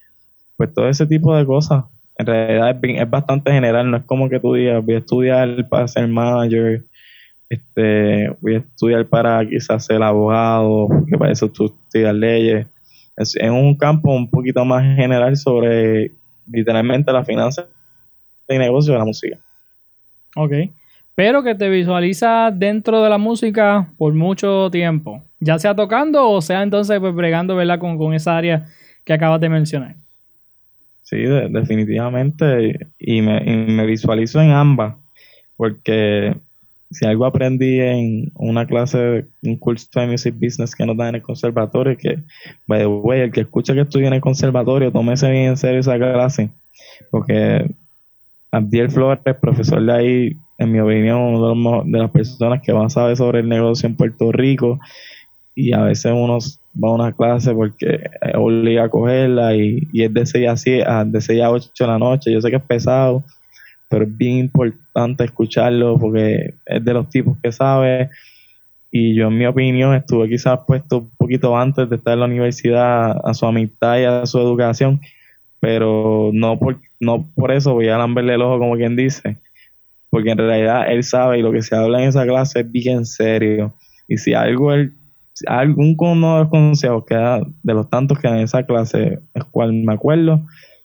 [0.56, 1.84] Pues todo ese tipo de cosas,
[2.16, 5.88] en realidad es, bastante general, no es como que tú digas, voy a estudiar para
[5.88, 6.84] ser manager,
[7.50, 12.66] este, voy a estudiar para quizás ser abogado, que para eso tú estudias leyes.
[13.16, 16.12] Es, es un campo un poquito más general sobre
[16.50, 17.66] literalmente la finanza
[18.48, 19.38] y negocio de la música.
[20.36, 20.52] Ok
[21.20, 26.40] pero que te visualiza dentro de la música por mucho tiempo, ya sea tocando o
[26.40, 27.78] sea entonces pues bregando ¿verdad?
[27.78, 28.64] Con, esa área
[29.04, 29.96] que acabas de mencionar.
[31.02, 34.94] Sí, definitivamente, y me, visualizo en ambas,
[35.58, 36.36] porque
[36.90, 41.16] si algo aprendí en una clase, un curso de music business que nos da en
[41.16, 42.18] el conservatorio, que,
[42.66, 45.96] by the el que escucha que estudia en el conservatorio, tómese bien en serio esa
[45.96, 46.50] clase,
[47.11, 47.70] porque
[48.53, 53.16] Abdiel Flores, profesor de ahí, en mi opinión, uno de, las personas que más sabe
[53.16, 54.79] sobre el negocio en Puerto Rico.
[55.55, 56.38] Y a veces uno
[56.83, 61.20] va a una clase porque obliga a cogerla y, es de 6 a, 7, de
[61.20, 62.33] 6 a 8 de la noche.
[62.33, 63.24] Yo sé que es pesado,
[63.90, 68.09] pero es bien importante escucharlo porque es de los tipos que sabe.
[68.90, 72.26] Y yo, en mi opinión, estuve quizás puesto un poquito antes de estar en la
[72.26, 75.00] universidad a su amistad y a su educación
[75.61, 79.37] pero no por, no por eso voy a lamberle el ojo como quien dice,
[80.09, 83.05] porque en realidad él sabe y lo que se habla en esa clase es bien
[83.05, 83.74] serio.
[84.09, 84.94] Y si algo él,
[85.46, 89.44] algún uno de los consejos que de los tantos que dan en esa clase, es
[89.44, 90.40] cual me acuerdo,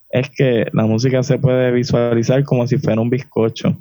[0.10, 3.78] es que la música se puede visualizar como si fuera un bizcocho.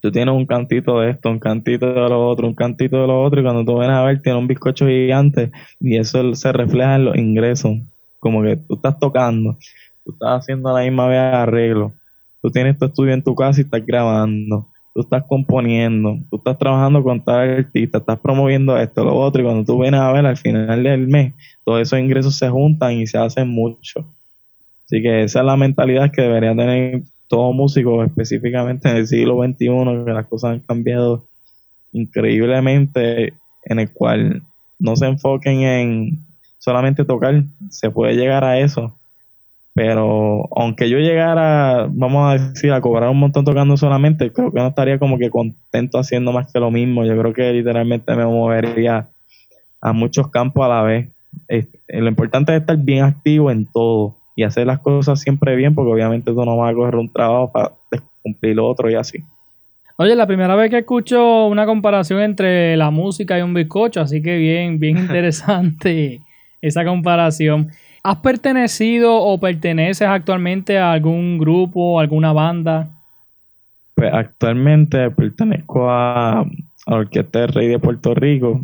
[0.00, 3.22] Tú tienes un cantito de esto, un cantito de lo otro, un cantito de lo
[3.22, 6.96] otro, y cuando tú vienes a ver, tiene un bizcocho gigante, y eso se refleja
[6.96, 7.76] en los ingresos.
[8.18, 9.56] Como que tú estás tocando,
[10.04, 11.92] tú estás haciendo la misma vez arreglo,
[12.40, 16.58] tú tienes tu estudio en tu casa y estás grabando, tú estás componiendo, tú estás
[16.58, 20.24] trabajando con tal artista, estás promoviendo esto, lo otro, y cuando tú vienes a ver
[20.24, 24.06] al final del mes, todos esos ingresos se juntan y se hacen mucho.
[24.90, 29.40] Así que esa es la mentalidad que debería tener todo músico, específicamente en el siglo
[29.40, 31.22] XXI, que las cosas han cambiado
[31.92, 33.34] increíblemente,
[33.66, 34.42] en el cual
[34.80, 36.18] no se enfoquen en
[36.58, 38.92] solamente tocar, se puede llegar a eso,
[39.74, 44.58] pero aunque yo llegara, vamos a decir, a cobrar un montón tocando solamente, creo que
[44.58, 47.04] no estaría como que contento haciendo más que lo mismo.
[47.04, 49.08] Yo creo que literalmente me movería
[49.80, 51.08] a muchos campos a la vez.
[51.86, 55.92] lo importante es estar bien activo en todo y hacer las cosas siempre bien, porque
[55.92, 57.72] obviamente tú no vas a coger un trabajo para
[58.22, 59.22] cumplir otro y así.
[59.98, 64.22] Oye, la primera vez que escucho una comparación entre la música y un bizcocho, así
[64.22, 66.22] que bien, bien interesante
[66.62, 67.68] esa comparación.
[68.02, 72.88] ¿Has pertenecido o perteneces actualmente a algún grupo, alguna banda?
[73.94, 76.46] Pues actualmente pertenezco a,
[76.86, 78.62] la Orquesta del Rey de Puerto Rico,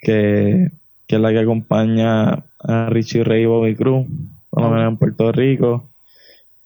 [0.00, 0.72] que,
[1.06, 4.04] es la que acompaña a Richie Rey y Bobby Cruz,
[4.50, 5.88] por lo menos en Puerto Rico,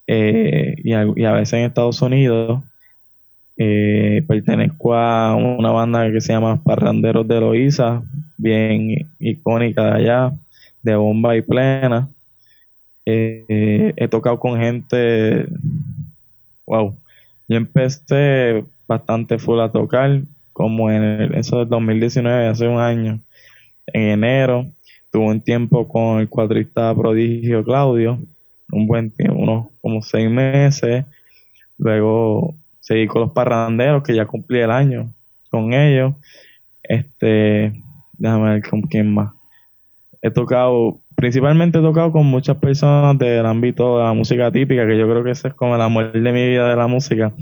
[0.07, 2.63] eh, y, a, veces en Estados Unidos.
[3.57, 8.03] Eh, pertenezco a una banda que se llama Parranderos de Loíza,
[8.37, 10.33] bien icónica de allá
[10.83, 12.09] de bomba y plena.
[13.07, 15.47] Eh, he tocado con gente,
[16.67, 16.97] wow,
[17.49, 20.21] yo empecé bastante full a tocar,
[20.53, 23.21] como en el, eso del 2019, hace un año,
[23.87, 24.67] en enero,
[25.15, 28.19] tuve un tiempo con el cuadrista prodigio Claudio,
[28.73, 31.05] un buen tiempo, unos como seis meses,
[31.79, 35.09] luego seguí con los parranderos, que ya cumplí el año
[35.51, 36.15] con ellos,
[36.83, 37.81] este,
[38.15, 39.33] déjame ver con quién más.
[40.21, 44.99] He tocado, principalmente he tocado con muchas personas del ámbito de la música típica, que
[44.99, 47.33] yo creo que ese es como el amor de mi vida de la música.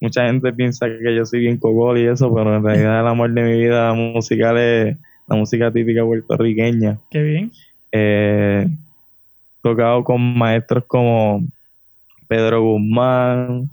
[0.00, 3.30] Mucha gente piensa que yo soy bien cogol y eso, pero en realidad el amor
[3.30, 4.96] de mi vida musical es
[5.28, 6.98] la música típica puertorriqueña.
[7.10, 7.52] Qué bien.
[7.92, 8.66] Eh,
[9.62, 11.42] tocado con maestros como
[12.26, 13.70] Pedro Guzmán,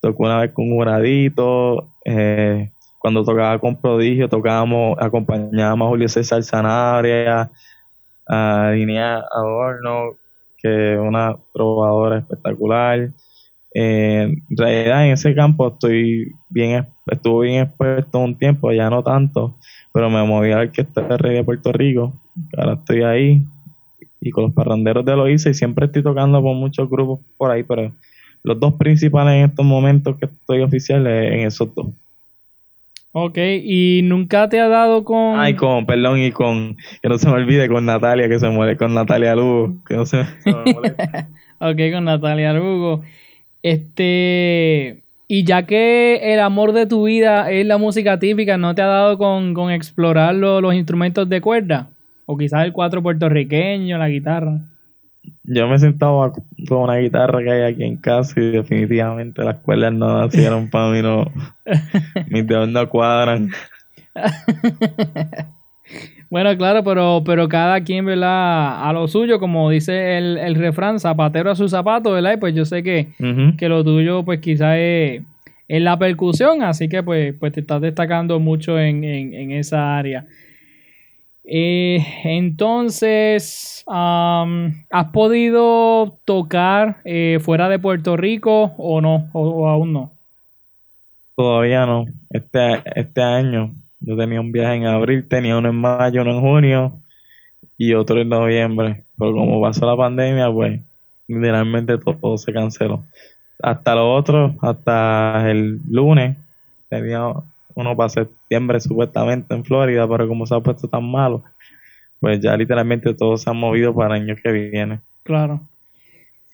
[0.00, 6.42] tocó una vez con Muradito, eh, cuando tocaba con Prodigio, tocábamos, acompañábamos a Julio César
[6.42, 7.50] Sanabria,
[8.28, 10.16] a Dinea Adorno,
[10.58, 13.10] que es una trovadora espectacular.
[13.72, 19.54] en realidad en ese campo estoy bien, estuve bien expuesto un tiempo, ya no tanto,
[19.96, 22.12] pero me moví a la Orquesta de Rey de Puerto Rico,
[22.58, 23.42] ahora estoy ahí,
[24.20, 27.62] y con los parranderos de Loíza, y siempre estoy tocando con muchos grupos por ahí,
[27.62, 27.90] pero
[28.42, 31.86] los dos principales en estos momentos que estoy oficial es en esos dos.
[33.12, 35.40] Ok, y nunca te ha dado con.
[35.40, 36.76] Ay, con, perdón, y con.
[37.00, 39.76] Que no se me olvide con Natalia, que se muere con Natalia Lugo.
[39.88, 40.52] Que no se, me
[41.58, 43.02] ok, con Natalia Lugo.
[43.62, 45.05] Este.
[45.28, 48.86] Y ya que el amor de tu vida es la música típica, ¿no te ha
[48.86, 51.88] dado con, con explorar los instrumentos de cuerda?
[52.26, 54.60] O quizás el cuatro puertorriqueño, la guitarra
[55.44, 56.32] yo me he sentado
[56.68, 60.90] con una guitarra que hay aquí en casa y definitivamente las cuerdas no nacieron para
[60.90, 61.30] mí, no.
[62.28, 63.50] Mis dedos no cuadran.
[66.30, 68.88] bueno, claro, pero, pero cada quien, ¿verdad?
[68.88, 72.34] A lo suyo, como dice el, refrán, zapatero a su zapato, ¿verdad?
[72.34, 73.08] Y pues yo sé que,
[73.58, 75.22] que lo tuyo, pues quizás es,
[75.68, 80.26] la percusión, así que pues, pues te estás destacando mucho en, en esa área.
[81.48, 89.28] Eh, entonces, ¿has podido tocar eh, fuera de Puerto Rico o no?
[89.32, 90.10] O, aún no?
[91.36, 92.06] Todavía no.
[92.30, 93.70] Este, este año
[94.06, 96.92] yo tenía un viaje en abril, tenía uno en mayo, uno en junio
[97.76, 99.02] y otro en noviembre.
[99.18, 100.80] Pero como pasó la pandemia, pues
[101.26, 103.02] literalmente todo, se canceló.
[103.60, 106.36] Hasta lo otro, hasta el lunes,
[106.88, 107.32] tenía
[107.74, 111.42] uno para septiembre supuestamente en Florida, pero como se ha puesto tan malo,
[112.20, 115.00] pues ya literalmente todo se ha movido para el año que viene.
[115.24, 115.60] Claro.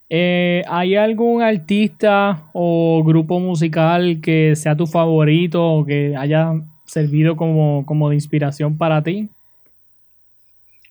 [0.08, 6.54] Eh, ¿Hay algún artista o grupo musical que sea tu favorito o que haya
[6.92, 9.30] servido como, como de inspiración para ti?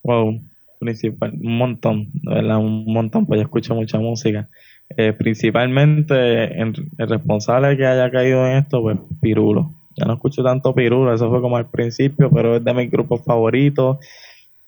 [0.03, 0.41] Wow.
[0.79, 4.49] principal, un montón, verdad, un montón, pues yo escucho mucha música.
[4.97, 9.71] Eh, principalmente el responsable que haya caído en esto, pues Pirulo.
[9.95, 13.23] Ya no escucho tanto Pirulo, eso fue como al principio, pero es de mis grupos
[13.23, 13.99] favoritos.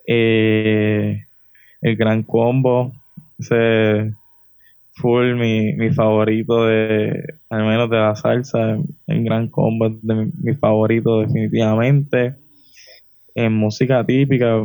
[0.05, 1.25] Eh,
[1.81, 2.91] el Gran Combo,
[3.39, 4.13] ese
[4.93, 8.77] full mi, mi favorito de, al menos de la salsa,
[9.07, 12.35] el Gran Combo es de mi, mi favorito definitivamente.
[13.35, 14.61] En música típica,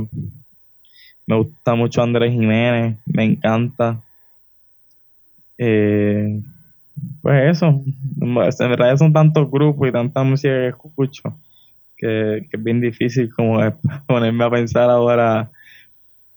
[1.27, 4.01] me gusta mucho Andrés Jiménez, me encanta.
[5.57, 6.41] Eh,
[7.23, 7.83] pues eso,
[8.21, 8.35] en
[8.71, 11.35] verdad son tantos grupos y tanta música que escucho
[11.99, 13.59] que, es bien difícil como
[14.07, 15.51] ponerme a pensar ahora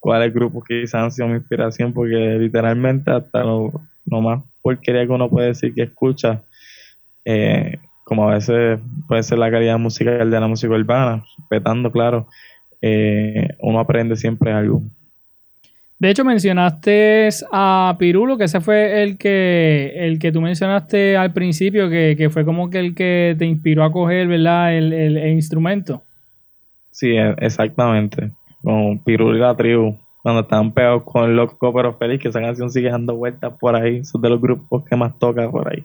[0.02, 3.70] cuáles grupos quizás han sido mi inspiración, porque literalmente hasta lo,
[4.04, 6.42] más porquería que uno puede decir que escucha,
[7.24, 12.26] eh, como a veces puede ser la calidad musical de la música urbana, respetando, claro,
[12.80, 14.82] eh, uno aprende siempre algo.
[16.00, 21.32] De hecho, mencionaste a Pirulo, que ese fue el que, el que tú mencionaste al
[21.32, 24.76] principio, que, fue como que el que te inspiró a coger, ¿verdad?
[24.76, 26.02] El, instrumento.
[26.90, 28.32] Sí, e, exactamente.
[28.62, 32.40] Con Pirulo y la tribu, cuando estaban pegados con el Loco Pero Feliz, que esa
[32.40, 34.04] canción sigue dando vueltas por ahí.
[34.04, 35.84] Son de los grupos que más toca por ahí.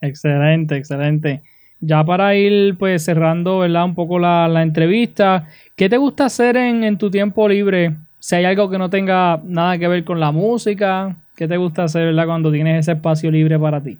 [0.00, 1.42] Excelente, excelente.
[1.80, 3.84] Ya para ir pues cerrando, ¿verdad?
[3.84, 5.48] Un poco la, entrevista.
[5.76, 7.94] ¿Qué te gusta hacer en, en tu tiempo libre?
[8.20, 11.84] si hay algo que no tenga nada que ver con la música, ¿qué te gusta
[11.84, 12.26] hacer ¿verdad?
[12.26, 13.98] cuando tienes ese espacio libre para ti?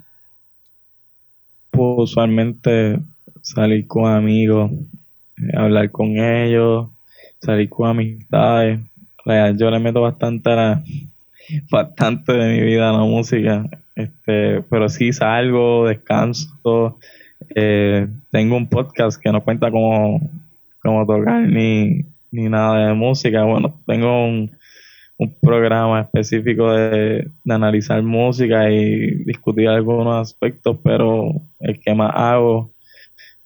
[1.70, 2.98] Pues usualmente
[3.42, 4.70] salir con amigos,
[5.38, 6.88] eh, hablar con ellos,
[7.40, 8.80] salir con amistades.
[9.56, 10.82] Yo le meto bastante la,
[11.70, 13.64] bastante de mi vida a la música,
[13.94, 16.98] este, pero sí salgo, descanso.
[17.54, 20.20] Eh, tengo un podcast que no cuenta cómo,
[20.82, 23.44] cómo tocar ni, ni nada de música.
[23.44, 24.50] Bueno, tengo un,
[25.40, 32.70] programa específico de, analizar música y discutir algunos aspectos, pero el que más hago,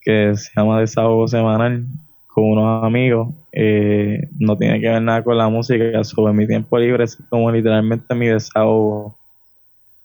[0.03, 1.87] que se llama Desahogo Semanal,
[2.35, 6.79] con unos amigos, eh, no tiene que ver nada con la música, sobre mi tiempo
[6.79, 9.15] libre es como literalmente mi desahogo.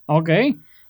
[0.08, 0.30] Ok.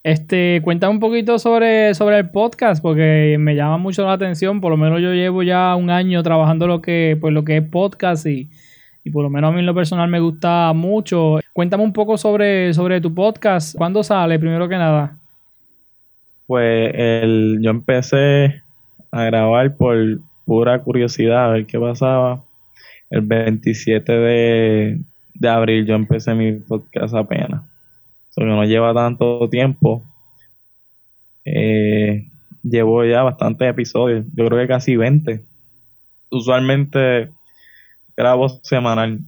[0.02, 4.60] Este, cuéntame un poquito sobre, sobre el podcast, porque me llama mucho la atención.
[4.60, 7.62] Por lo menos yo llevo ya un año trabajando lo que, pues, lo que es
[7.62, 8.48] podcast y,
[9.12, 11.38] por lo menos a mí en lo personal me gusta mucho.
[11.52, 13.76] Cuéntame un poco sobre, sobre tu podcast.
[13.76, 15.16] ¿Cuándo sale, primero que nada?
[16.46, 18.62] Pues el, yo empecé
[19.10, 19.96] a grabar por
[20.48, 22.42] pura curiosidad, a ver qué pasaba.
[23.10, 25.00] El 27 de,
[25.34, 27.62] de abril yo empecé mi podcast apenas
[28.38, 30.02] que no lleva tanto tiempo.
[31.44, 32.26] Eh,
[32.62, 35.42] llevo ya bastantes episodios, yo creo que casi 20.
[36.30, 37.30] Usualmente
[38.16, 39.20] grabo semanal.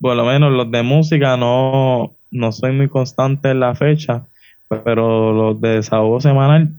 [0.00, 4.24] Por lo menos los de música no, no soy muy constante en la fecha,
[4.68, 6.70] pero los de desahogo semanal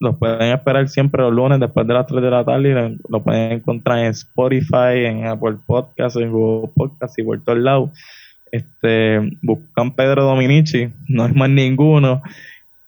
[0.00, 3.22] los pueden esperar siempre los lunes después de las 3 de la tarde y lo,
[3.22, 7.90] pueden encontrar en Spotify, en Apple Podcasts, en Google Podcasts y por todos lados
[8.52, 12.22] este, buscan Pedro Dominici, no es más ninguno,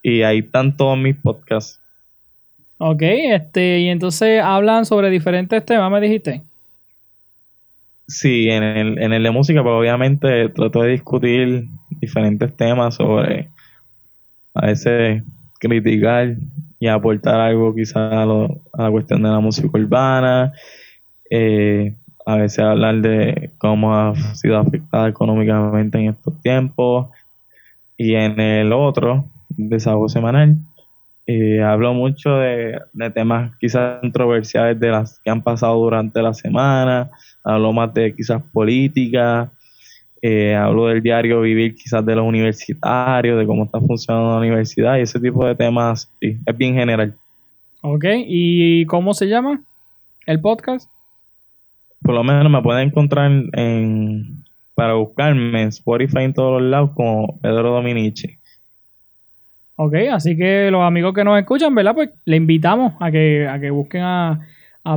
[0.03, 1.81] y ahí están todos mis podcasts.
[2.79, 6.43] Ok, este, y entonces hablan sobre diferentes temas, me dijiste.
[8.09, 11.67] Sí, en el, en el de música, pues obviamente trato de discutir
[12.01, 13.49] diferentes temas sobre
[14.55, 15.23] a veces
[15.61, 16.35] criticar
[16.81, 20.53] y aportar algo quizás a, a la cuestión de la música urbana,
[21.31, 21.95] eh,
[22.27, 27.11] a veces hablar de cómo ha sido afectada económicamente en estos tiempos.
[27.97, 30.57] Y en el otro, Desahogo Semanal,
[31.27, 32.81] eh, hablo mucho de,
[33.15, 37.11] temas quizás controversiales de las que han pasado durante la semana,
[37.45, 39.51] hablo más de quizás política,
[40.23, 44.99] eh, hablo del diario vivir quizás de los universitarios, de cómo está funcionando la universidad
[44.99, 47.15] y ese tipo de temas, sí, es bien general.
[47.83, 49.61] Ok, ¿y cómo se llama
[50.27, 50.91] el podcast?
[52.03, 54.45] por lo menos me pueden encontrar en,
[54.75, 58.39] para buscarme en Spotify en todos los lados como Pedro Dominici.
[59.77, 61.95] Ok, así que los amigos que nos escuchan, ¿verdad?
[61.95, 64.47] Pues le invitamos a que, a que busquen a,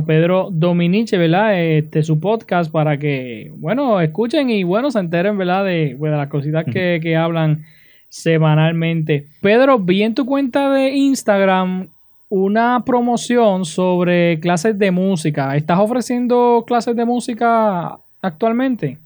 [0.06, 1.60] Pedro Dominici, ¿verdad?
[1.60, 5.64] Este, su podcast para que, bueno, escuchen y, bueno, se enteren, ¿verdad?
[5.64, 7.64] De, de las cositas que, que hablan
[8.08, 9.26] semanalmente.
[9.40, 11.88] Pedro, vi en tu cuenta de Instagram
[12.28, 15.56] una promoción sobre clases de música.
[15.56, 18.98] ¿Estás ofreciendo clases de música actualmente?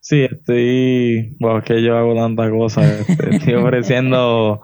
[0.00, 1.36] Sí, estoy.
[1.38, 3.08] Bueno, es que yo hago tantas cosas.
[3.08, 4.60] Estoy ofreciendo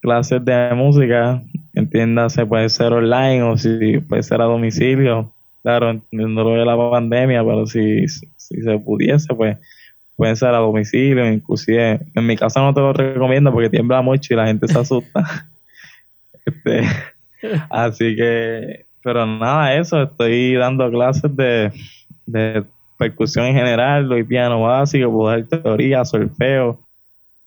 [0.00, 1.42] clases de música.
[1.76, 5.30] Entiéndase, puede ser online o si puede ser a domicilio.
[5.62, 9.58] claro, entiendo lo de la pandemia, pero si, si se pudiese, pues
[10.16, 14.32] pueden ser a domicilio, inclusive en mi casa no te lo recomiendo porque tiembla mucho
[14.32, 15.46] y la gente se asusta.
[16.46, 16.82] este,
[17.68, 21.70] así que, pero nada, eso, estoy dando clases de,
[22.24, 22.64] de
[22.96, 26.80] percusión en general, doy piano básico, puedo dar teoría, solfeo,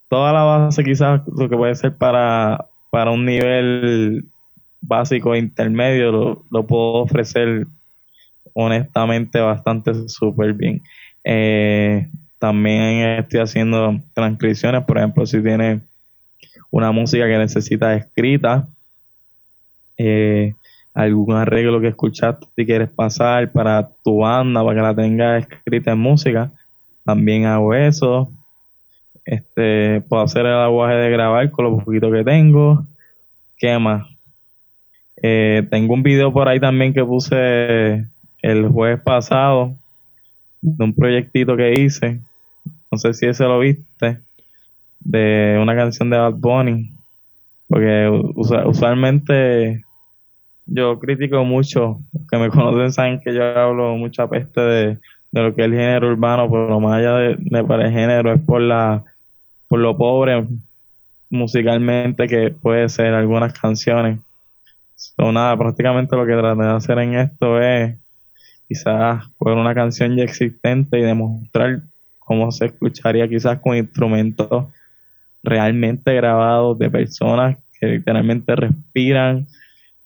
[0.07, 4.25] toda la base quizás lo que puede ser para, para un nivel
[4.81, 7.67] básico intermedio lo, puedo ofrecer
[8.53, 10.81] honestamente bastante súper bien.
[11.23, 12.07] Eh,
[12.39, 15.81] también estoy haciendo transcripciones, por ejemplo, si tienes
[16.71, 18.67] una música que necesitas escrita,
[19.97, 20.55] eh,
[20.93, 25.91] algún arreglo que escuchaste y quieres pasar para tu banda, para que la tengas escrita
[25.91, 26.51] en música,
[27.05, 28.31] también hago eso.
[29.30, 32.84] Este, puedo hacer el aguaje de grabar con lo poquito que tengo.
[33.57, 34.07] ¿Qué más?
[35.21, 38.07] Eh, tengo un video por ahí también que puse
[38.41, 39.75] el jueves pasado
[40.61, 42.19] de un proyectito que hice.
[42.91, 44.17] No sé si ese lo viste.
[44.99, 46.89] De una canción de Bad Bunny.
[47.67, 49.84] Porque usualmente
[50.65, 51.99] yo critico mucho.
[52.32, 54.97] que me conocen saben que yo hablo mucha peste de,
[55.34, 56.49] lo que es el género urbano.
[56.49, 59.03] Pero más allá de, de para el género es por la
[59.70, 60.45] por lo pobre
[61.30, 64.20] musicalmente que puede ser algunas canciones.
[64.95, 67.95] So, nada, prácticamente lo que traté de hacer en esto es
[68.67, 71.82] quizás coger una canción ya existente y demostrar
[72.20, 74.65] cómo se escucharía quizás con instrumentos
[75.41, 79.47] realmente grabados de personas que literalmente respiran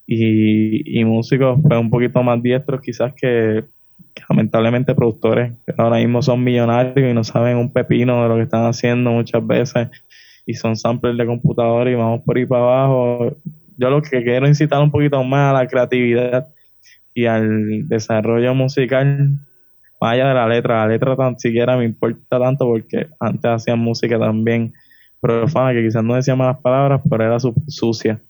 [0.06, 3.64] y, y músicos pues, un poquito más diestros quizás que,
[4.28, 8.42] lamentablemente productores que ahora mismo son millonarios y no saben un pepino de lo que
[8.42, 9.88] están haciendo muchas veces
[10.46, 13.36] y son samples de computador y vamos por ahí para abajo.
[13.76, 16.48] Yo lo que quiero incitar un poquito más a la creatividad
[17.14, 19.30] y al desarrollo musical,
[20.00, 23.78] más allá de la letra, la letra tan siquiera me importa tanto porque antes hacían
[23.78, 24.72] música también
[25.20, 27.38] profana, que quizás no decía malas palabras, pero era
[27.68, 28.20] sucia.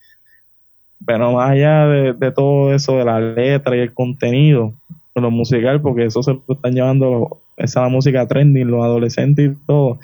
[1.04, 4.72] Pero más allá de, de todo eso, de la letra y el contenido,
[5.14, 9.98] lo musical, porque eso se lo están llevando esa música trending, los adolescentes y todo.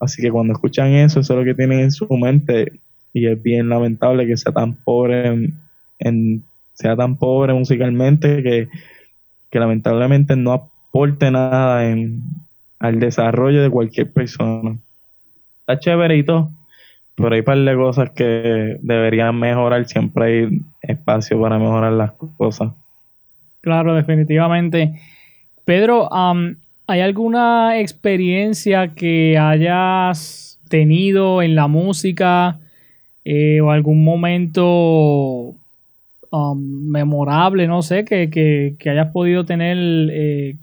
[0.00, 2.72] Así que cuando escuchan eso, eso es lo que tienen en su mente
[3.12, 5.52] y es bien lamentable que sea tan pobre
[5.98, 6.44] en,
[6.74, 8.68] sea tan pobre musicalmente que,
[9.52, 12.20] lamentablemente no aporte nada en,
[12.78, 14.76] al desarrollo de cualquier persona.
[15.60, 16.50] Está chévere y todo,
[17.14, 22.12] pero hay un par de cosas que deberían mejorar, siempre hay espacio para mejorar las
[22.12, 22.72] cosas.
[23.66, 24.92] Claro, definitivamente.
[25.64, 26.08] Pedro,
[26.86, 32.60] ¿hay alguna experiencia que hayas tenido en la música
[33.24, 35.56] eh, o algún momento
[36.54, 39.76] memorable, no sé, que, hayas podido tener
[40.12, 40.54] eh,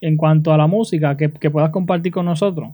[0.00, 2.70] en cuanto a la música, que, puedas compartir con nosotros?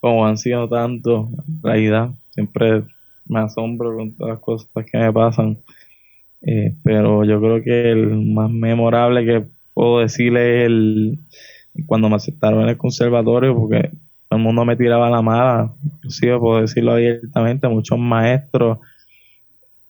[0.00, 2.84] Como han sido tanto, en realidad, siempre
[3.26, 5.58] me asombro con todas las cosas que me pasan.
[6.44, 11.18] Eh, pero yo creo que el más memorable que puedo decirle es el
[11.86, 13.90] cuando me aceptaron en el conservatorio, porque
[14.28, 18.78] todo el mundo me tiraba la mala, inclusive puedo decirlo abiertamente, muchos maestros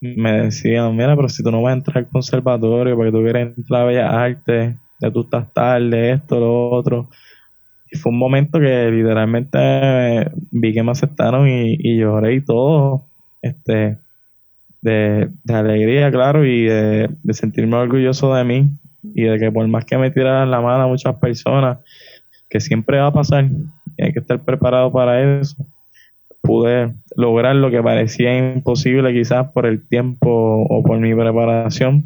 [0.02, 3.56] me decían, mira, pero si tú no vas a entrar al conservatorio porque tú quieres
[3.56, 7.08] entrar a Bellas Artes, ya tú estás tarde, esto, lo otro.
[7.90, 13.02] Y fue un momento que literalmente vi que me aceptaron y, y lloré y todo.
[13.42, 13.98] Este,
[14.82, 18.70] de, alegría, claro, y de, sentirme orgulloso de mí
[19.14, 21.78] y de que por más que me tiraran la mano a muchas personas,
[22.50, 23.46] que siempre va a pasar
[23.96, 25.56] y hay que estar preparado para eso,
[26.42, 32.04] pude lograr lo que parecía imposible quizás por el tiempo o por mi preparación.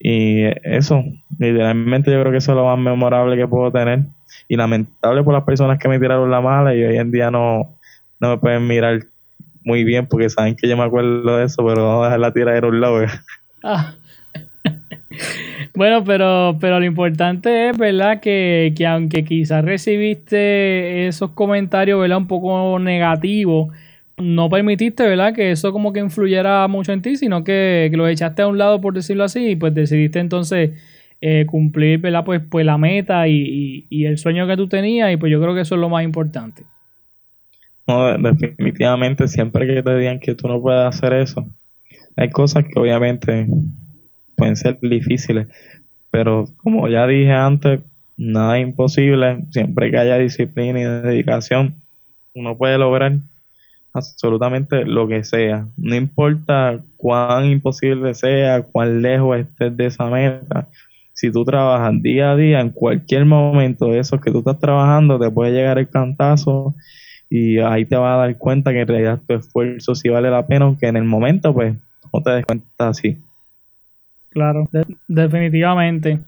[0.00, 1.04] Y eso,
[1.38, 4.00] literalmente yo creo que eso es lo más memorable que puedo tener.
[4.48, 7.76] Y lamentable por las personas que me tiraron la mala y hoy en día no,
[8.18, 9.00] no me pueden mirar
[9.64, 12.32] muy bien porque saben que yo me acuerdo de eso, pero vamos a dejar la
[12.32, 13.04] tiradera a un lado.
[13.62, 13.94] Ah.
[15.74, 18.20] bueno, pero, pero lo importante es, ¿verdad?
[18.20, 22.18] Que, que aunque quizás recibiste esos comentarios, ¿verdad?
[22.18, 23.72] Un poco negativos,
[24.18, 25.34] no permitiste, ¿verdad?
[25.34, 28.58] Que eso como que influyera mucho en ti, sino que, que lo echaste a un
[28.58, 30.70] lado, por decirlo así, y pues decidiste entonces
[31.20, 32.24] eh, cumplir, ¿verdad?
[32.24, 35.54] Pues, pues la meta y, y el sueño que tú tenías, y pues yo creo
[35.54, 36.64] que eso es lo más importante.
[37.86, 41.46] No, definitivamente, siempre que te digan que tú no puedes hacer eso,
[42.16, 43.46] hay cosas que obviamente
[44.36, 45.48] pueden ser difíciles,
[46.10, 47.80] pero como ya dije antes,
[48.16, 51.74] nada imposible, siempre que haya disciplina y dedicación,
[52.34, 53.14] uno puede lograr
[53.92, 60.68] absolutamente lo que sea, no importa cuán imposible sea, cuán lejos estés de esa meta,
[61.14, 65.18] si tú trabajas día a día, en cualquier momento de esos que tú estás trabajando,
[65.18, 66.74] te puede llegar el cantazo
[67.34, 70.46] y ahí te vas a dar cuenta que en realidad tu esfuerzo sí vale la
[70.46, 71.74] pena, aunque en el momento pues
[72.12, 73.16] no te des cuenta así.
[74.28, 74.68] Claro,
[75.08, 76.18] definitivamente.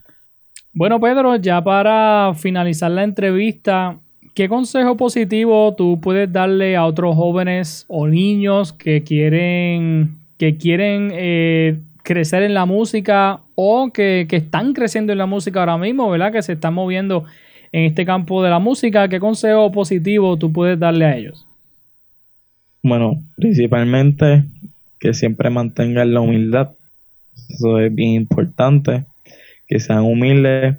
[0.72, 3.98] Bueno, Pedro, ya para finalizar la entrevista,
[4.32, 11.10] ¿qué consejo positivo tú puedes darle a otros jóvenes o niños que quieren, que quieren
[11.12, 16.08] eh, crecer en la música o que, que, están creciendo en la música ahora mismo,
[16.08, 16.32] ¿verdad?
[16.32, 17.26] Que se están moviendo
[17.74, 19.08] en este campo de la música.
[19.08, 21.44] ¿Qué consejo positivo tú puedes darle a ellos?
[22.84, 24.44] Bueno, principalmente
[25.00, 26.70] que siempre mantengan la humildad.
[27.48, 29.06] Eso es bien importante.
[29.66, 30.76] Que sean humildes,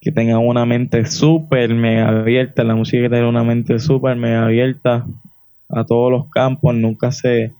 [0.00, 2.64] que tengan una mente súper mega abierta.
[2.64, 5.06] La música que tener una mente súper mega abierta
[5.68, 6.74] a todos los campos.
[6.74, 7.52] Nunca se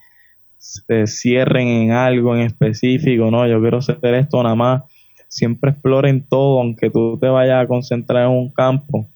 [0.59, 4.83] se cierren en algo en específico, no, yo quiero hacer esto nada más.
[5.37, 9.07] Siempre exploren todo, aunque tú te vayas a concentrar en un campo,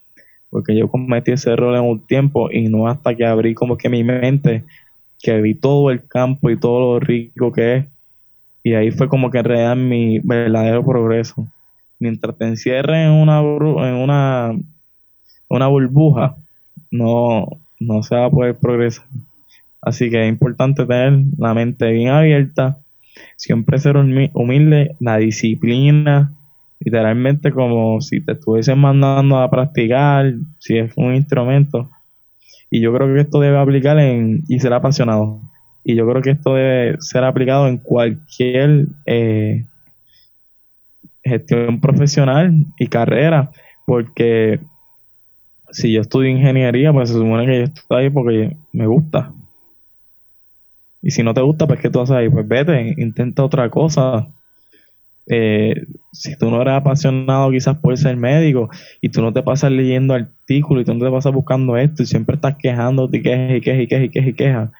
[0.50, 3.88] porque yo cometí ese error en un tiempo y no hasta que abrí como que
[3.88, 4.64] mi mente,
[5.18, 7.86] que vi todo el campo y todo lo rico que es,
[8.62, 11.46] y ahí fue como que en realidad mi verdadero progreso.
[11.98, 14.52] Mientras te encierren en una, en una,
[15.48, 16.34] una burbuja,
[16.90, 17.48] no,
[17.78, 19.06] no se va a poder progresar.
[19.80, 22.76] Así que es importante tener la mente bien abierta,
[23.36, 26.32] siempre ser humilde, la disciplina,
[26.80, 31.90] literalmente como si te estuviesen mandando a practicar, si es un instrumento.
[32.70, 35.40] Y yo creo que esto debe aplicar en, y ser apasionado.
[35.84, 39.64] Y yo creo que esto debe ser aplicado en cualquier eh,
[41.22, 43.50] gestión profesional y carrera,
[43.86, 44.60] porque
[45.72, 49.32] si yo estudio ingeniería, pues se supone que yo estoy ahí porque me gusta.
[51.03, 52.28] Y si no te gusta, pues ¿qué tú haces ahí?
[52.28, 54.26] Pues vete, intenta otra cosa.
[55.26, 55.74] Eh,
[56.12, 58.68] si tú no eres apasionado quizás por ser médico
[59.01, 62.07] y tú no te pasas leyendo artículos y tú no te pasas buscando esto y
[62.07, 64.70] siempre estás quejándote y quejas y quejas y quejas y quejas y quejas,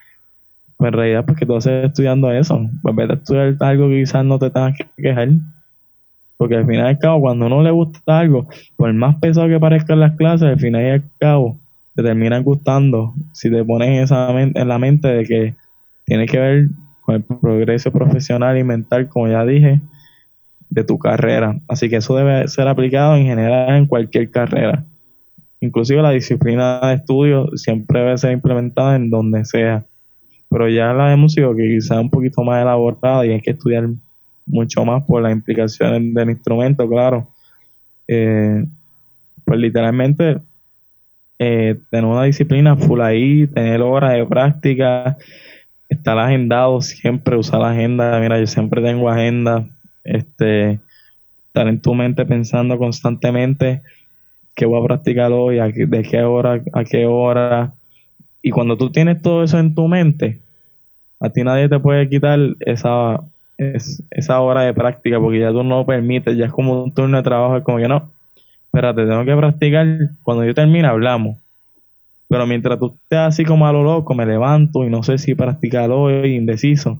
[0.77, 2.69] pues en realidad pues que tú haces estudiando eso.
[2.81, 5.29] Pues vete a estudiar algo que quizás no te tengas que quejar.
[6.37, 9.59] Porque al final y al cabo, cuando uno le gusta algo, por más pesado que
[9.59, 11.57] parezcan las clases, al final y al cabo,
[11.95, 15.60] te terminan gustando si te pones esa en la mente de que
[16.11, 16.67] tiene que ver
[16.99, 19.79] con el progreso profesional y mental, como ya dije,
[20.69, 21.55] de tu carrera.
[21.69, 24.83] Así que eso debe ser aplicado en general en cualquier carrera.
[25.61, 29.85] Inclusive la disciplina de estudio siempre debe ser implementada en donde sea.
[30.49, 33.51] Pero ya la de música que quizá es un poquito más elaborada y hay que
[33.51, 33.87] estudiar
[34.45, 37.29] mucho más por las implicaciones del instrumento, claro.
[38.05, 38.65] Eh,
[39.45, 40.39] pues literalmente
[41.39, 45.17] eh, tener una disciplina full ahí, tener horas de práctica,
[45.91, 48.19] estar agendado siempre, usar la agenda.
[48.19, 49.67] Mira, yo siempre tengo agenda.
[50.03, 50.79] Este,
[51.47, 53.81] estar en tu mente pensando constantemente
[54.55, 57.73] qué voy a practicar hoy, de qué hora a qué hora.
[58.41, 60.39] Y cuando tú tienes todo eso en tu mente,
[61.19, 63.19] a ti nadie te puede quitar esa,
[63.57, 67.17] esa hora de práctica porque ya tú no lo permites, ya es como un turno
[67.17, 68.09] de trabajo, es como que no,
[68.65, 69.87] espérate, tengo que practicar,
[70.23, 71.37] cuando yo termine hablamos.
[72.31, 75.35] Pero mientras tú estés así como a lo loco, me levanto y no sé si
[75.35, 76.97] practicar hoy, indeciso.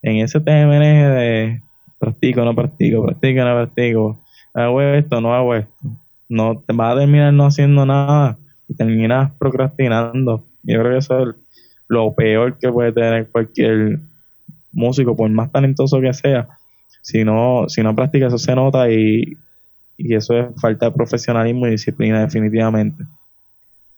[0.00, 1.60] En ese TMN de
[1.98, 4.24] practico, no practico, practico, no practico,
[4.54, 5.74] hago esto, no hago esto.
[6.30, 10.46] No te vas a terminar no haciendo nada y terminas procrastinando.
[10.62, 11.34] Yo creo que eso es
[11.86, 13.98] lo peor que puede tener cualquier
[14.72, 16.48] músico, por más talentoso que sea.
[17.02, 19.36] Si no, si no practica, eso se nota y,
[19.98, 23.04] y eso es falta de profesionalismo y disciplina definitivamente.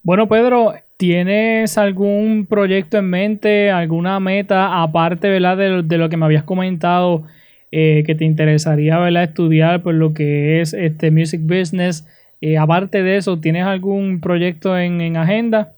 [0.05, 5.57] Bueno, Pedro, ¿tienes algún proyecto en mente, alguna meta, aparte ¿verdad?
[5.57, 7.23] De, lo que me habías comentado,
[7.71, 12.05] eh, que te interesaría estudiar por lo que es este music business?
[12.41, 15.73] Eh, aparte de eso, ¿tienes algún proyecto en, agenda?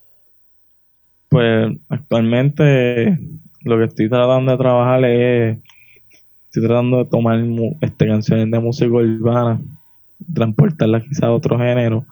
[1.29, 3.19] Pues actualmente
[3.63, 5.59] lo que estoy tratando de trabajar es,
[6.47, 7.45] estoy tratando de tomar
[7.83, 9.61] este, canciones de música urbana,
[10.33, 12.07] transportarlas quizás a otro género.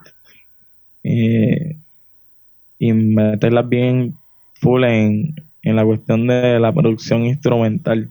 [1.05, 1.77] Eh,
[2.83, 4.15] y meterlas bien
[4.55, 8.11] full en, la cuestión de la producción instrumental,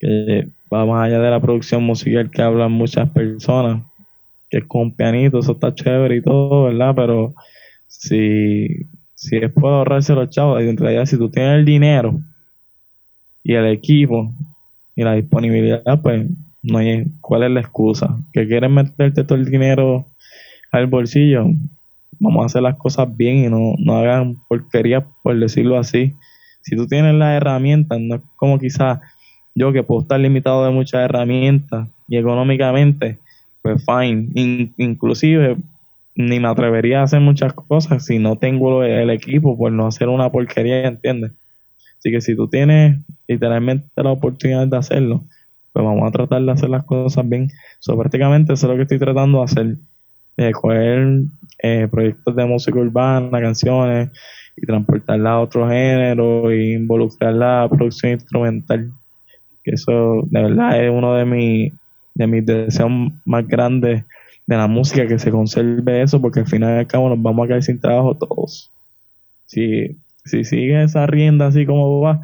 [0.00, 3.82] que va más allá de la producción musical que hablan muchas personas,
[4.48, 6.94] que es con pianito, eso está chévere y todo, ¿verdad?
[6.96, 7.34] Pero
[7.88, 8.68] si,
[9.14, 12.18] si es por ahorrarse los chavos, en realidad si tú tienes el dinero
[13.44, 14.32] y el equipo
[14.96, 16.26] y la disponibilidad, pues
[16.62, 18.16] no hay cuál es la excusa.
[18.32, 20.06] Que quieres meterte todo el dinero
[20.70, 21.50] al bolsillo,
[22.22, 26.14] vamos a hacer las cosas bien y no, no hagan porquerías, por decirlo así.
[26.62, 29.00] Si tú tienes las herramientas, no es como quizás
[29.54, 33.18] yo que puedo estar limitado de muchas herramientas y económicamente,
[33.60, 34.28] pues fine.
[34.76, 35.56] inclusive
[36.14, 40.08] ni me atrevería a hacer muchas cosas si no tengo el equipo por no hacer
[40.08, 41.32] una porquería, ¿entiendes?
[41.98, 45.24] Así que si tú tienes literalmente la oportunidad de hacerlo,
[45.72, 47.50] pues vamos a tratar de hacer las cosas bien.
[47.80, 49.76] So, prácticamente eso es lo que estoy tratando de hacer.
[50.36, 51.22] De coger
[51.62, 54.10] eh, proyectos de música urbana, canciones,
[54.56, 58.90] y transportarla a otro género e involucrar la producción instrumental.
[59.64, 61.72] Que eso de verdad es uno de, mis
[62.14, 62.90] de mis deseos
[63.24, 64.04] más grandes
[64.46, 67.44] de la música, que se conserve eso, porque al final y al cabo nos vamos
[67.44, 68.70] a quedar sin trabajo todos.
[69.46, 72.22] Si, si sigue esa rienda así como va,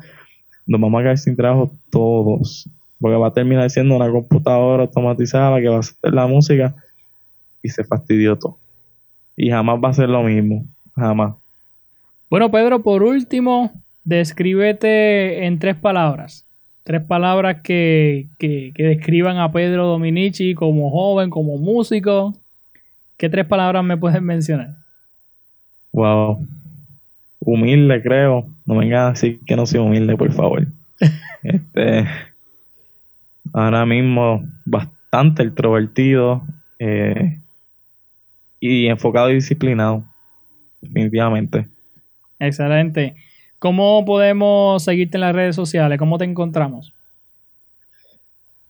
[0.66, 2.68] nos vamos a quedar sin trabajo todos.
[3.00, 6.74] Porque va a terminar siendo una computadora automatizada que va a hacer la música
[7.68, 8.56] y se fastidió todo.
[9.36, 10.64] Y jamás va a ser lo mismo.
[10.96, 11.36] Jamás.
[12.30, 13.70] Bueno, Pedro, por último,
[14.04, 16.44] descríbete en tres palabras.
[16.82, 22.34] Tres palabras que, que, describan a Pedro Dominici como joven, como músico.
[23.18, 24.70] ¿Qué tres palabras me puedes mencionar?
[25.92, 26.38] Wow.
[27.40, 28.46] Humilde, creo.
[28.64, 30.66] No vengas a decir que no soy humilde, por favor.
[31.42, 32.06] este,
[33.52, 36.42] ahora mismo, bastante extrovertido
[36.78, 37.38] eh,
[38.60, 40.04] y enfocado y disciplinado.
[40.80, 41.66] Definitivamente.
[42.38, 43.16] Excelente.
[43.58, 45.98] ¿Cómo podemos seguirte en las redes sociales?
[45.98, 46.92] ¿Cómo te encontramos?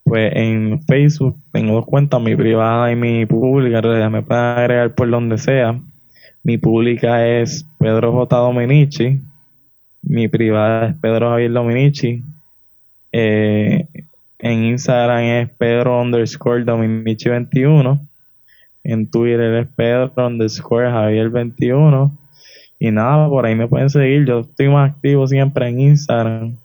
[0.05, 3.78] Pues en Facebook tengo dos cuentas, mi privada y mi pública.
[3.78, 5.78] En realidad me pueden agregar por donde sea.
[6.43, 8.36] Mi pública es Pedro J.
[8.36, 9.20] Dominici.
[10.01, 12.22] Mi privada es Pedro Javier Dominici.
[13.12, 13.86] Eh,
[14.39, 18.01] en Instagram es Pedro underscore Dominici 21.
[18.91, 22.11] En Twitter es Pedro underscore Javier 21
[22.80, 24.24] y nada, por ahí me pueden seguir.
[24.24, 26.57] Yo estoy más activo siempre en Instagram,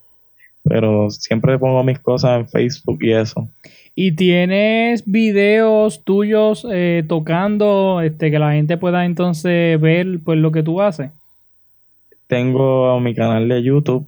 [0.63, 3.49] pero siempre pongo mis cosas en Facebook y eso.
[3.93, 10.53] ¿Y tienes videos tuyos eh, tocando, este, que la gente pueda entonces ver pues lo
[10.53, 11.11] que tú haces?
[12.27, 14.07] Tengo mi canal de YouTube,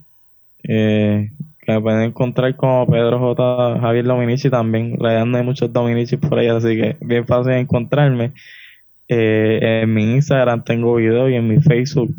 [0.64, 1.32] eh,
[1.68, 3.80] me pueden encontrar como Pedro J.
[3.80, 4.96] Javier Dominici también.
[5.00, 8.32] La no hay muchos Dominici por ahí, así que bien fácil encontrarme.
[9.08, 12.10] Eh, en mi Instagram tengo videos y en mi Facebook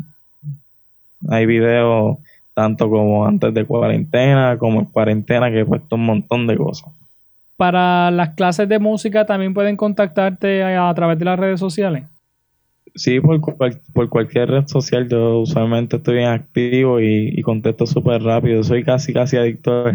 [1.29, 2.17] hay videos
[2.53, 6.91] tanto como antes de cuarentena, como en cuarentena, que he puesto un montón de cosas.
[7.55, 12.03] Para las clases de música también pueden contactarte a, través de las redes sociales.
[12.97, 13.39] Sí, por,
[13.93, 18.63] por cualquier red social yo usualmente estoy bien activo y, contesto súper rápido.
[18.63, 19.85] Soy casi, casi adicto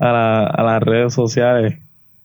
[0.00, 1.76] a, a las redes sociales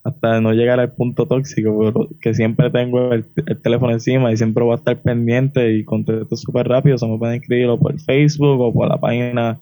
[0.03, 3.25] hasta no llegar al punto tóxico, pero que siempre tengo el,
[3.61, 6.97] teléfono encima y siempre voy a estar pendiente y contesto súper rápido.
[6.97, 9.59] Se me pueden escribirlo por Facebook o por la página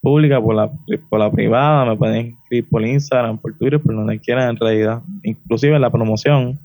[0.00, 0.70] pública, por la,
[1.08, 5.02] por la privada, me pueden escribir por Instagram, por Twitter, por donde quieran en realidad.
[5.22, 6.58] Inclusive la promoción,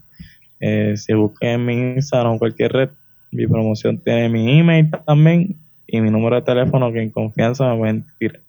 [0.59, 2.89] eh, si busquen en mi Instagram o cualquier red,
[3.31, 5.55] mi promoción tiene mi email también
[5.87, 8.41] y mi número de teléfono que en confianza me pueden escribir.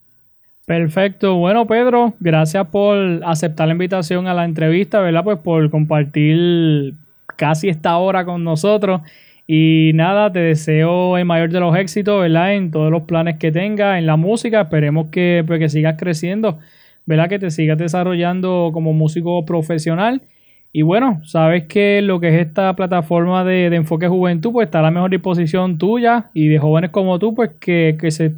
[0.66, 1.36] Perfecto.
[1.36, 5.22] Bueno, Pedro, gracias por aceptar la invitación a la entrevista, ¿verdad?
[5.22, 6.94] Pues por compartir
[7.36, 9.00] casi esta hora con nosotros.
[9.46, 12.54] Y nada, te deseo el mayor de los éxitos, ¿verdad?
[12.54, 14.62] En todos los planes que tengas, en la música.
[14.62, 16.58] Esperemos que, pues, que sigas creciendo,
[17.04, 17.28] ¿verdad?
[17.28, 20.22] Que te sigas desarrollando como músico profesional.
[20.76, 24.82] Y bueno, sabes que lo que es esta plataforma de, enfoque juventud, pues está a
[24.82, 28.34] la mejor disposición tuya y de jóvenes como tú, pues que, que se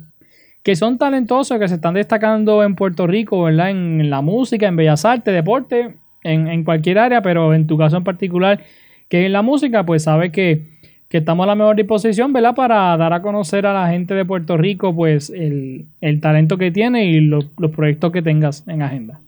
[0.62, 3.70] que son talentosos, que se están destacando en Puerto Rico, ¿verdad?
[3.70, 8.05] En, la música, en bellas artes, deporte, en, cualquier área, pero en tu caso en
[8.05, 8.61] particular,
[9.09, 10.62] que en la música, pues sabes que,
[11.11, 12.55] estamos a la mejor disposición, ¿verdad?
[12.55, 15.86] Para dar a conocer a la gente de Puerto Rico, pues, el,
[16.20, 19.18] talento que tiene y los, proyectos que tengas en agenda.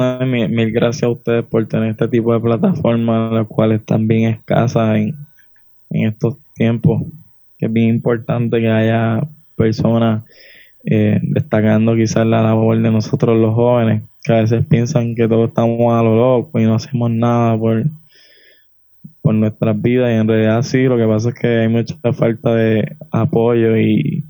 [0.00, 4.96] Mil, gracias a ustedes por tener este tipo de plataformas, las cuales están bien escasas
[4.96, 5.14] en,
[5.90, 7.02] en estos tiempos,
[7.58, 9.20] que es bien importante que haya
[9.56, 10.24] personas
[10.86, 15.50] eh, destacando quizás la labor de nosotros los jóvenes, que a veces piensan que todos
[15.50, 17.84] estamos a lo loco y no hacemos nada por,
[19.20, 22.54] por nuestras vidas y en realidad sí, lo que pasa es que hay mucha falta
[22.54, 24.24] de apoyo y,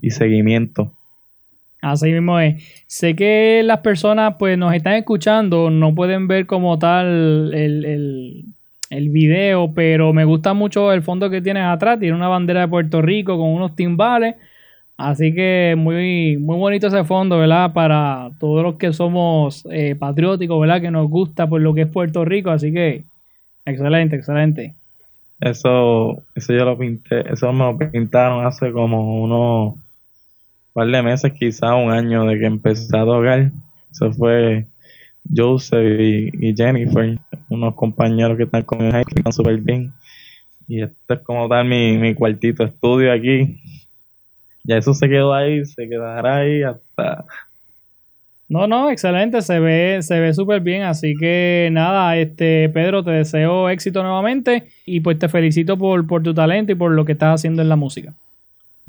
[0.00, 0.92] y seguimiento.
[1.82, 2.62] Así mismo es.
[2.86, 8.44] Sé que las personas pues nos están escuchando, no pueden ver como tal el, el,
[8.90, 11.98] el video, pero me gusta mucho el fondo que tienes atrás.
[11.98, 14.34] Tiene una bandera de Puerto Rico con unos timbales.
[14.96, 17.72] Así que muy, muy bonito ese fondo, ¿verdad?
[17.72, 20.82] Para todos los que somos eh, patrióticos, ¿verdad?
[20.82, 22.50] Que nos gusta por lo que es Puerto Rico.
[22.50, 23.04] Así que
[23.64, 24.74] excelente, excelente.
[25.40, 29.76] Eso, eso yo lo pinté, eso me lo pintaron hace como unos
[30.72, 33.50] par de meses, quizás un año de que empecé a tocar.
[33.90, 34.66] Eso fue
[35.34, 37.18] Joseph y, Jennifer,
[37.48, 39.92] unos compañeros que están conmigo que están súper bien.
[40.68, 43.60] Y este es como tal mi, mi cuartito estudio aquí.
[44.64, 47.24] Ya eso se quedó ahí, se quedará ahí hasta
[48.50, 53.12] no, no, excelente, se ve, se ve súper bien, así que nada, este Pedro, te
[53.12, 57.12] deseo éxito nuevamente y pues te felicito por, por tu talento y por lo que
[57.12, 58.12] estás haciendo en la música.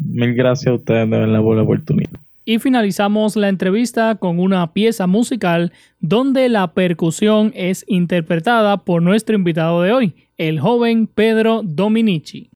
[0.03, 2.19] Mil gracias a ustedes de la oportunidad.
[2.43, 9.35] Y finalizamos la entrevista con una pieza musical donde la percusión es interpretada por nuestro
[9.35, 12.49] invitado de hoy, el joven Pedro Dominici.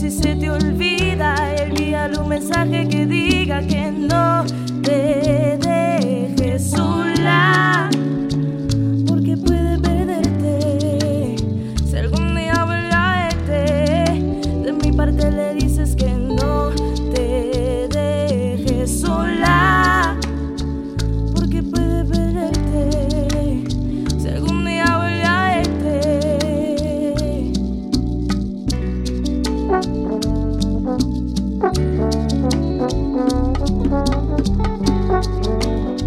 [0.00, 4.46] Si se te olvida, envíale un mensaje que diga que no
[4.82, 7.90] te dejes sola.
[35.20, 36.00] Hoy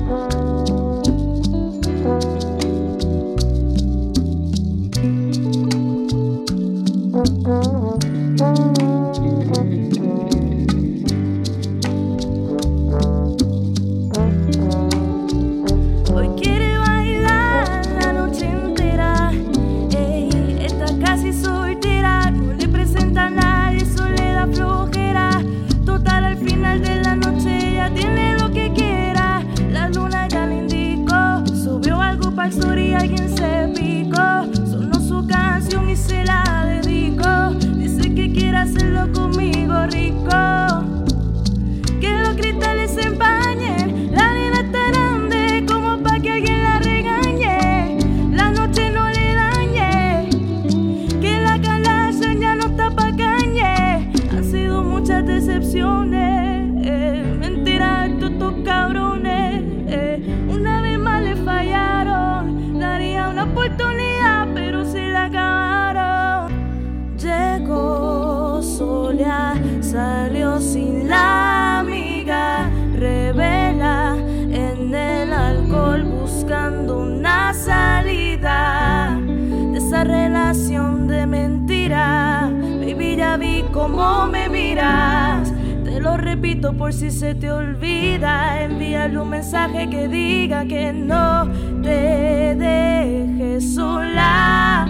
[84.73, 88.63] Te lo repito por si se te olvida.
[88.63, 91.47] Envíale un mensaje que diga que no
[91.83, 94.87] te dejes sola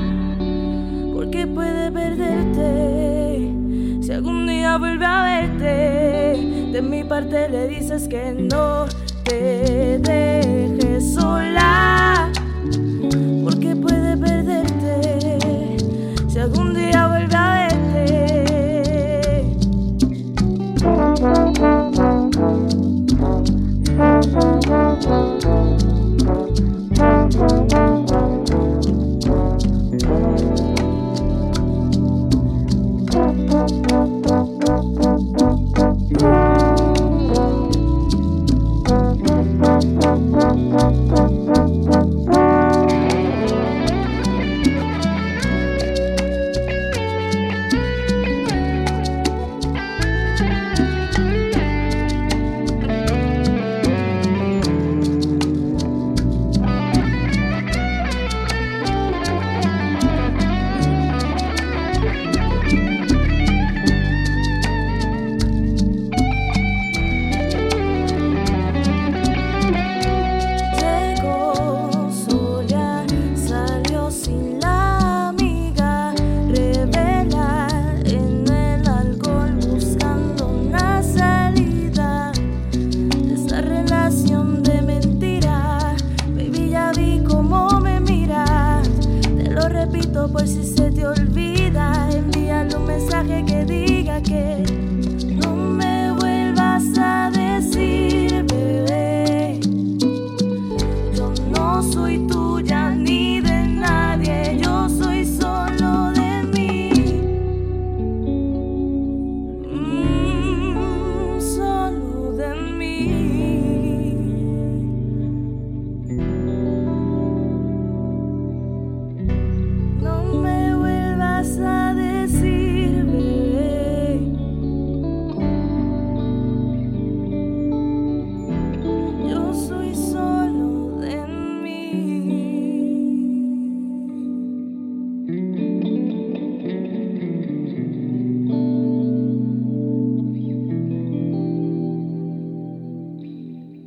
[1.13, 3.51] porque puede perderte.
[4.01, 8.86] Si algún día vuelve a verte, de mi parte le dices que no
[9.25, 12.31] te dejes sola,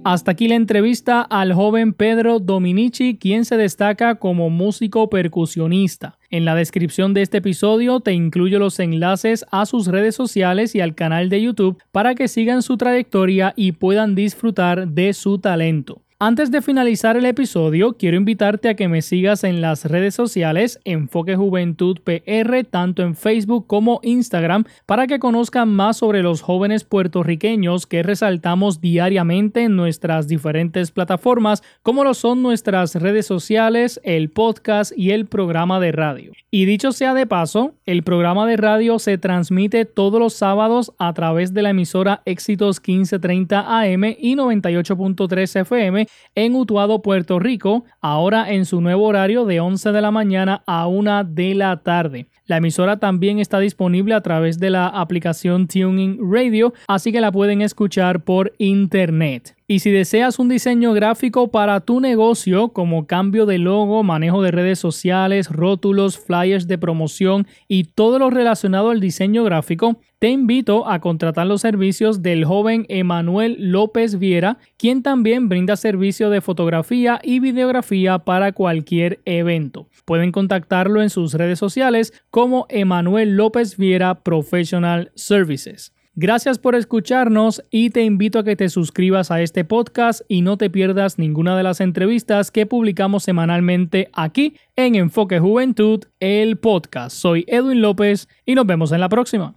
[0.09, 6.16] Hasta aquí la entrevista al joven Pedro Dominici, quien se destaca como músico percusionista.
[6.30, 10.80] En la descripción de este episodio te incluyo los enlaces a sus redes sociales y
[10.80, 16.05] al canal de YouTube para que sigan su trayectoria y puedan disfrutar de su talento.
[16.19, 20.81] Antes de finalizar el episodio, quiero invitarte a que me sigas en las redes sociales
[20.87, 26.85] Enfoque Juventud PR, tanto en Facebook como Instagram, para que conozcan más sobre los jóvenes
[26.85, 34.31] puertorriqueños que resaltamos diariamente en nuestras diferentes plataformas, como lo son nuestras redes sociales, el
[34.31, 36.33] podcast y el programa de radio.
[36.51, 41.12] Y dicho sea de paso, el programa de radio se transmite todos los sábados a
[41.12, 48.52] través de la emisora Éxitos 1530 AM y 98.3 FM en Utuado, Puerto Rico, ahora
[48.52, 52.28] en su nuevo horario de 11 de la mañana a 1 de la tarde.
[52.46, 57.32] La emisora también está disponible a través de la aplicación Tuning Radio, así que la
[57.32, 59.55] pueden escuchar por internet.
[59.69, 64.53] Y si deseas un diseño gráfico para tu negocio, como cambio de logo, manejo de
[64.53, 70.89] redes sociales, rótulos, flyers de promoción y todo lo relacionado al diseño gráfico, te invito
[70.89, 77.19] a contratar los servicios del joven Emanuel López Viera, quien también brinda servicio de fotografía
[77.21, 79.89] y videografía para cualquier evento.
[80.05, 85.93] Pueden contactarlo en sus redes sociales como Emanuel López Viera Professional Services.
[86.19, 90.57] Gracias por escucharnos y te invito a que te suscribas a este podcast y no
[90.57, 97.14] te pierdas ninguna de las entrevistas que publicamos semanalmente aquí en Enfoque Juventud, el podcast.
[97.14, 99.57] Soy Edwin López y nos vemos en la próxima.